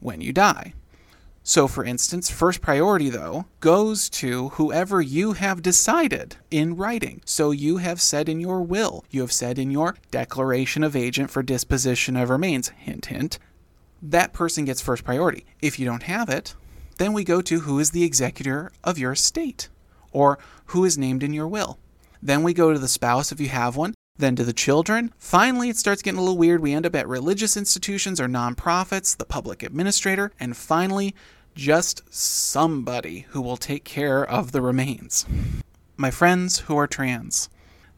when 0.00 0.20
you 0.20 0.32
die. 0.32 0.74
So, 1.48 1.66
for 1.66 1.82
instance, 1.82 2.28
first 2.28 2.60
priority, 2.60 3.08
though, 3.08 3.46
goes 3.60 4.10
to 4.10 4.50
whoever 4.50 5.00
you 5.00 5.32
have 5.32 5.62
decided 5.62 6.36
in 6.50 6.76
writing. 6.76 7.22
So, 7.24 7.52
you 7.52 7.78
have 7.78 8.02
said 8.02 8.28
in 8.28 8.38
your 8.38 8.60
will, 8.60 9.06
you 9.08 9.22
have 9.22 9.32
said 9.32 9.58
in 9.58 9.70
your 9.70 9.96
declaration 10.10 10.84
of 10.84 10.94
agent 10.94 11.30
for 11.30 11.42
disposition 11.42 12.18
of 12.18 12.28
remains, 12.28 12.68
hint, 12.68 13.06
hint, 13.06 13.38
that 14.02 14.34
person 14.34 14.66
gets 14.66 14.82
first 14.82 15.04
priority. 15.04 15.46
If 15.62 15.78
you 15.78 15.86
don't 15.86 16.02
have 16.02 16.28
it, 16.28 16.54
then 16.98 17.14
we 17.14 17.24
go 17.24 17.40
to 17.40 17.60
who 17.60 17.78
is 17.78 17.92
the 17.92 18.04
executor 18.04 18.70
of 18.84 18.98
your 18.98 19.12
estate 19.12 19.70
or 20.12 20.38
who 20.66 20.84
is 20.84 20.98
named 20.98 21.22
in 21.22 21.32
your 21.32 21.48
will. 21.48 21.78
Then 22.22 22.42
we 22.42 22.52
go 22.52 22.74
to 22.74 22.78
the 22.78 22.88
spouse 22.88 23.32
if 23.32 23.40
you 23.40 23.48
have 23.48 23.74
one, 23.74 23.94
then 24.18 24.36
to 24.36 24.44
the 24.44 24.52
children. 24.52 25.14
Finally, 25.16 25.70
it 25.70 25.78
starts 25.78 26.02
getting 26.02 26.18
a 26.18 26.22
little 26.22 26.36
weird. 26.36 26.60
We 26.60 26.74
end 26.74 26.84
up 26.84 26.94
at 26.94 27.08
religious 27.08 27.56
institutions 27.56 28.20
or 28.20 28.26
nonprofits, 28.26 29.16
the 29.16 29.24
public 29.24 29.62
administrator, 29.62 30.32
and 30.38 30.54
finally, 30.54 31.14
just 31.58 32.02
somebody 32.08 33.26
who 33.30 33.40
will 33.42 33.56
take 33.56 33.82
care 33.82 34.24
of 34.24 34.52
the 34.52 34.62
remains. 34.62 35.26
My 35.96 36.12
friends 36.12 36.60
who 36.60 36.76
are 36.76 36.86
trans, 36.86 37.48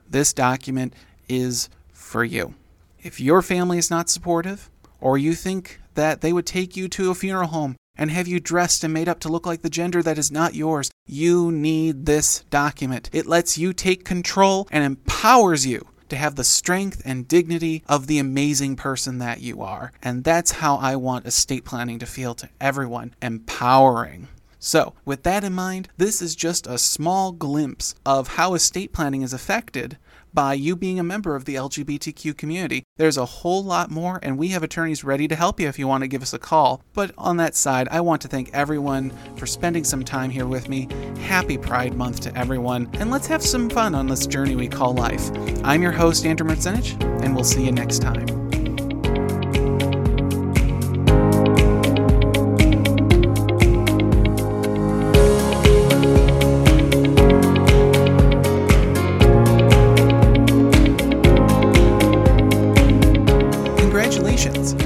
this 0.09 0.33
document 0.33 0.95
is 1.29 1.69
for 1.93 2.25
you. 2.25 2.55
If 3.03 3.21
your 3.21 3.43
family 3.43 3.77
is 3.77 3.91
not 3.91 4.09
supportive, 4.09 4.71
or 4.99 5.19
you 5.19 5.35
think 5.35 5.79
that 5.95 6.23
they 6.23 6.33
would 6.33 6.47
take 6.47 6.75
you 6.75 6.89
to 6.89 7.11
a 7.11 7.15
funeral 7.15 7.49
home 7.49 7.77
and 7.97 8.11
have 8.11 8.27
you 8.27 8.41
dressed 8.41 8.83
and 8.83 8.95
made 8.95 9.11
up 9.11 9.21
to 9.21 9.29
look 9.29 9.45
like 9.45 9.61
the 9.61 9.69
gender 9.69 10.03
that 10.03 10.17
is 10.17 10.33
not 10.33 10.55
yours, 10.55 10.91
you 11.07 11.53
need 11.53 12.07
this 12.07 12.45
document. 12.49 13.11
It 13.13 13.27
lets 13.27 13.59
you 13.59 13.75
take 13.75 14.07
control 14.07 14.69
and 14.71 14.85
empowers 14.85 15.67
you 15.67 15.87
to 16.11 16.17
have 16.17 16.37
the 16.37 16.45
strength 16.45 17.03
and 17.05 17.27
dignity 17.27 17.83
of 17.89 18.07
the 18.07 18.19
amazing 18.19 18.77
person 18.77 19.19
that 19.19 19.41
you 19.41 19.63
are. 19.63 19.93
And 20.03 20.25
that's 20.25 20.53
how 20.53 20.77
I 20.77 20.97
want 20.97 21.27
estate 21.27 21.65
planning 21.65 21.99
to 21.99 22.07
feel 22.07 22.35
to 22.37 22.49
everyone 22.61 23.15
empowering. 23.23 24.29
So, 24.63 24.93
with 25.07 25.23
that 25.23 25.43
in 25.43 25.55
mind, 25.55 25.89
this 25.97 26.21
is 26.21 26.37
just 26.37 26.67
a 26.67 26.77
small 26.77 27.33
glimpse 27.33 27.95
of 28.05 28.29
how 28.29 28.53
estate 28.53 28.93
planning 28.93 29.23
is 29.23 29.33
affected 29.33 29.97
by 30.33 30.55
you 30.55 30.77
being 30.77 30.99
a 30.99 31.05
member 31.05 31.37
of 31.37 31.45
the 31.45 31.55
LGBTQ 31.55 32.37
community. 32.37 32.85
There's 32.97 33.17
a 33.17 33.25
whole 33.25 33.63
lot 33.63 33.91
more, 33.91 34.19
and 34.23 34.39
we 34.39 34.49
have 34.49 34.63
attorneys 34.63 35.05
ready 35.05 35.29
to 35.29 35.37
help 35.37 35.61
you 35.61 35.69
if 35.69 35.79
you 35.79 35.87
want 35.87 36.03
to 36.03 36.09
give 36.09 36.23
us 36.23 36.33
a 36.33 36.39
call. 36.39 36.83
But 36.93 37.13
on 37.19 37.37
that 37.39 37.55
side, 37.55 37.89
I 37.91 38.01
want 38.01 38.23
to 38.23 38.29
thank 38.29 38.53
everyone 38.53 39.13
for 39.37 39.47
spending 39.47 39.85
some 39.85 40.05
time 40.05 40.31
here 40.31 40.47
with 40.47 40.69
me. 40.69 40.89
Happy 41.21 41.59
Pride 41.59 41.95
Month 41.95 42.21
to 42.21 42.39
everyone, 42.39 42.89
and 42.95 43.11
let's 43.11 43.27
have 43.27 43.43
some 43.43 43.71
fun 43.71 43.95
on 43.95 44.07
this 44.07 44.27
journey 44.27 44.57
we 44.57 44.69
call 44.69 44.95
life. 44.95 45.31
I'm 45.65 45.83
your 45.83 45.93
host, 45.93 46.27
Andrew 46.27 46.49
Mertzenich, 46.49 47.01
and 47.23 47.35
we'll 47.35 47.45
see 47.45 47.65
you 47.65 47.73
next 47.73 48.01
time. 48.01 48.40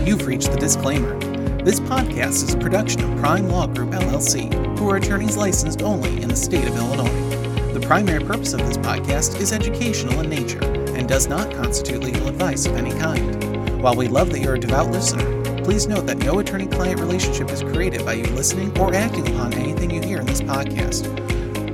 You've 0.06 0.26
reached 0.26 0.50
the 0.50 0.58
disclaimer. 0.58 1.18
This 1.62 1.80
podcast 1.80 2.44
is 2.44 2.54
a 2.54 2.58
production 2.58 3.04
of 3.04 3.18
Prime 3.18 3.48
Law 3.48 3.66
Group 3.66 3.90
LLC, 3.90 4.78
who 4.78 4.88
are 4.88 4.96
attorneys 4.96 5.36
licensed 5.36 5.82
only 5.82 6.22
in 6.22 6.28
the 6.28 6.36
state 6.36 6.66
of 6.66 6.76
Illinois. 6.76 7.72
The 7.72 7.80
primary 7.80 8.24
purpose 8.24 8.52
of 8.52 8.60
this 8.66 8.78
podcast 8.78 9.40
is 9.40 9.52
educational 9.52 10.20
in 10.20 10.30
nature 10.30 10.64
and 10.94 11.08
does 11.08 11.26
not 11.26 11.52
constitute 11.52 12.02
legal 12.02 12.28
advice 12.28 12.66
of 12.66 12.76
any 12.76 12.92
kind. 12.98 13.82
While 13.82 13.96
we 13.96 14.08
love 14.08 14.30
that 14.30 14.40
you're 14.40 14.54
a 14.54 14.60
devout 14.60 14.90
listener, 14.90 15.42
please 15.62 15.86
note 15.86 16.06
that 16.06 16.18
no 16.18 16.38
attorney 16.38 16.66
client 16.66 17.00
relationship 17.00 17.50
is 17.50 17.62
created 17.62 18.04
by 18.04 18.14
you 18.14 18.24
listening 18.26 18.76
or 18.78 18.94
acting 18.94 19.28
upon 19.28 19.54
anything 19.54 19.90
you 19.90 20.00
hear 20.00 20.20
in 20.20 20.26
this 20.26 20.40
podcast. 20.40 21.10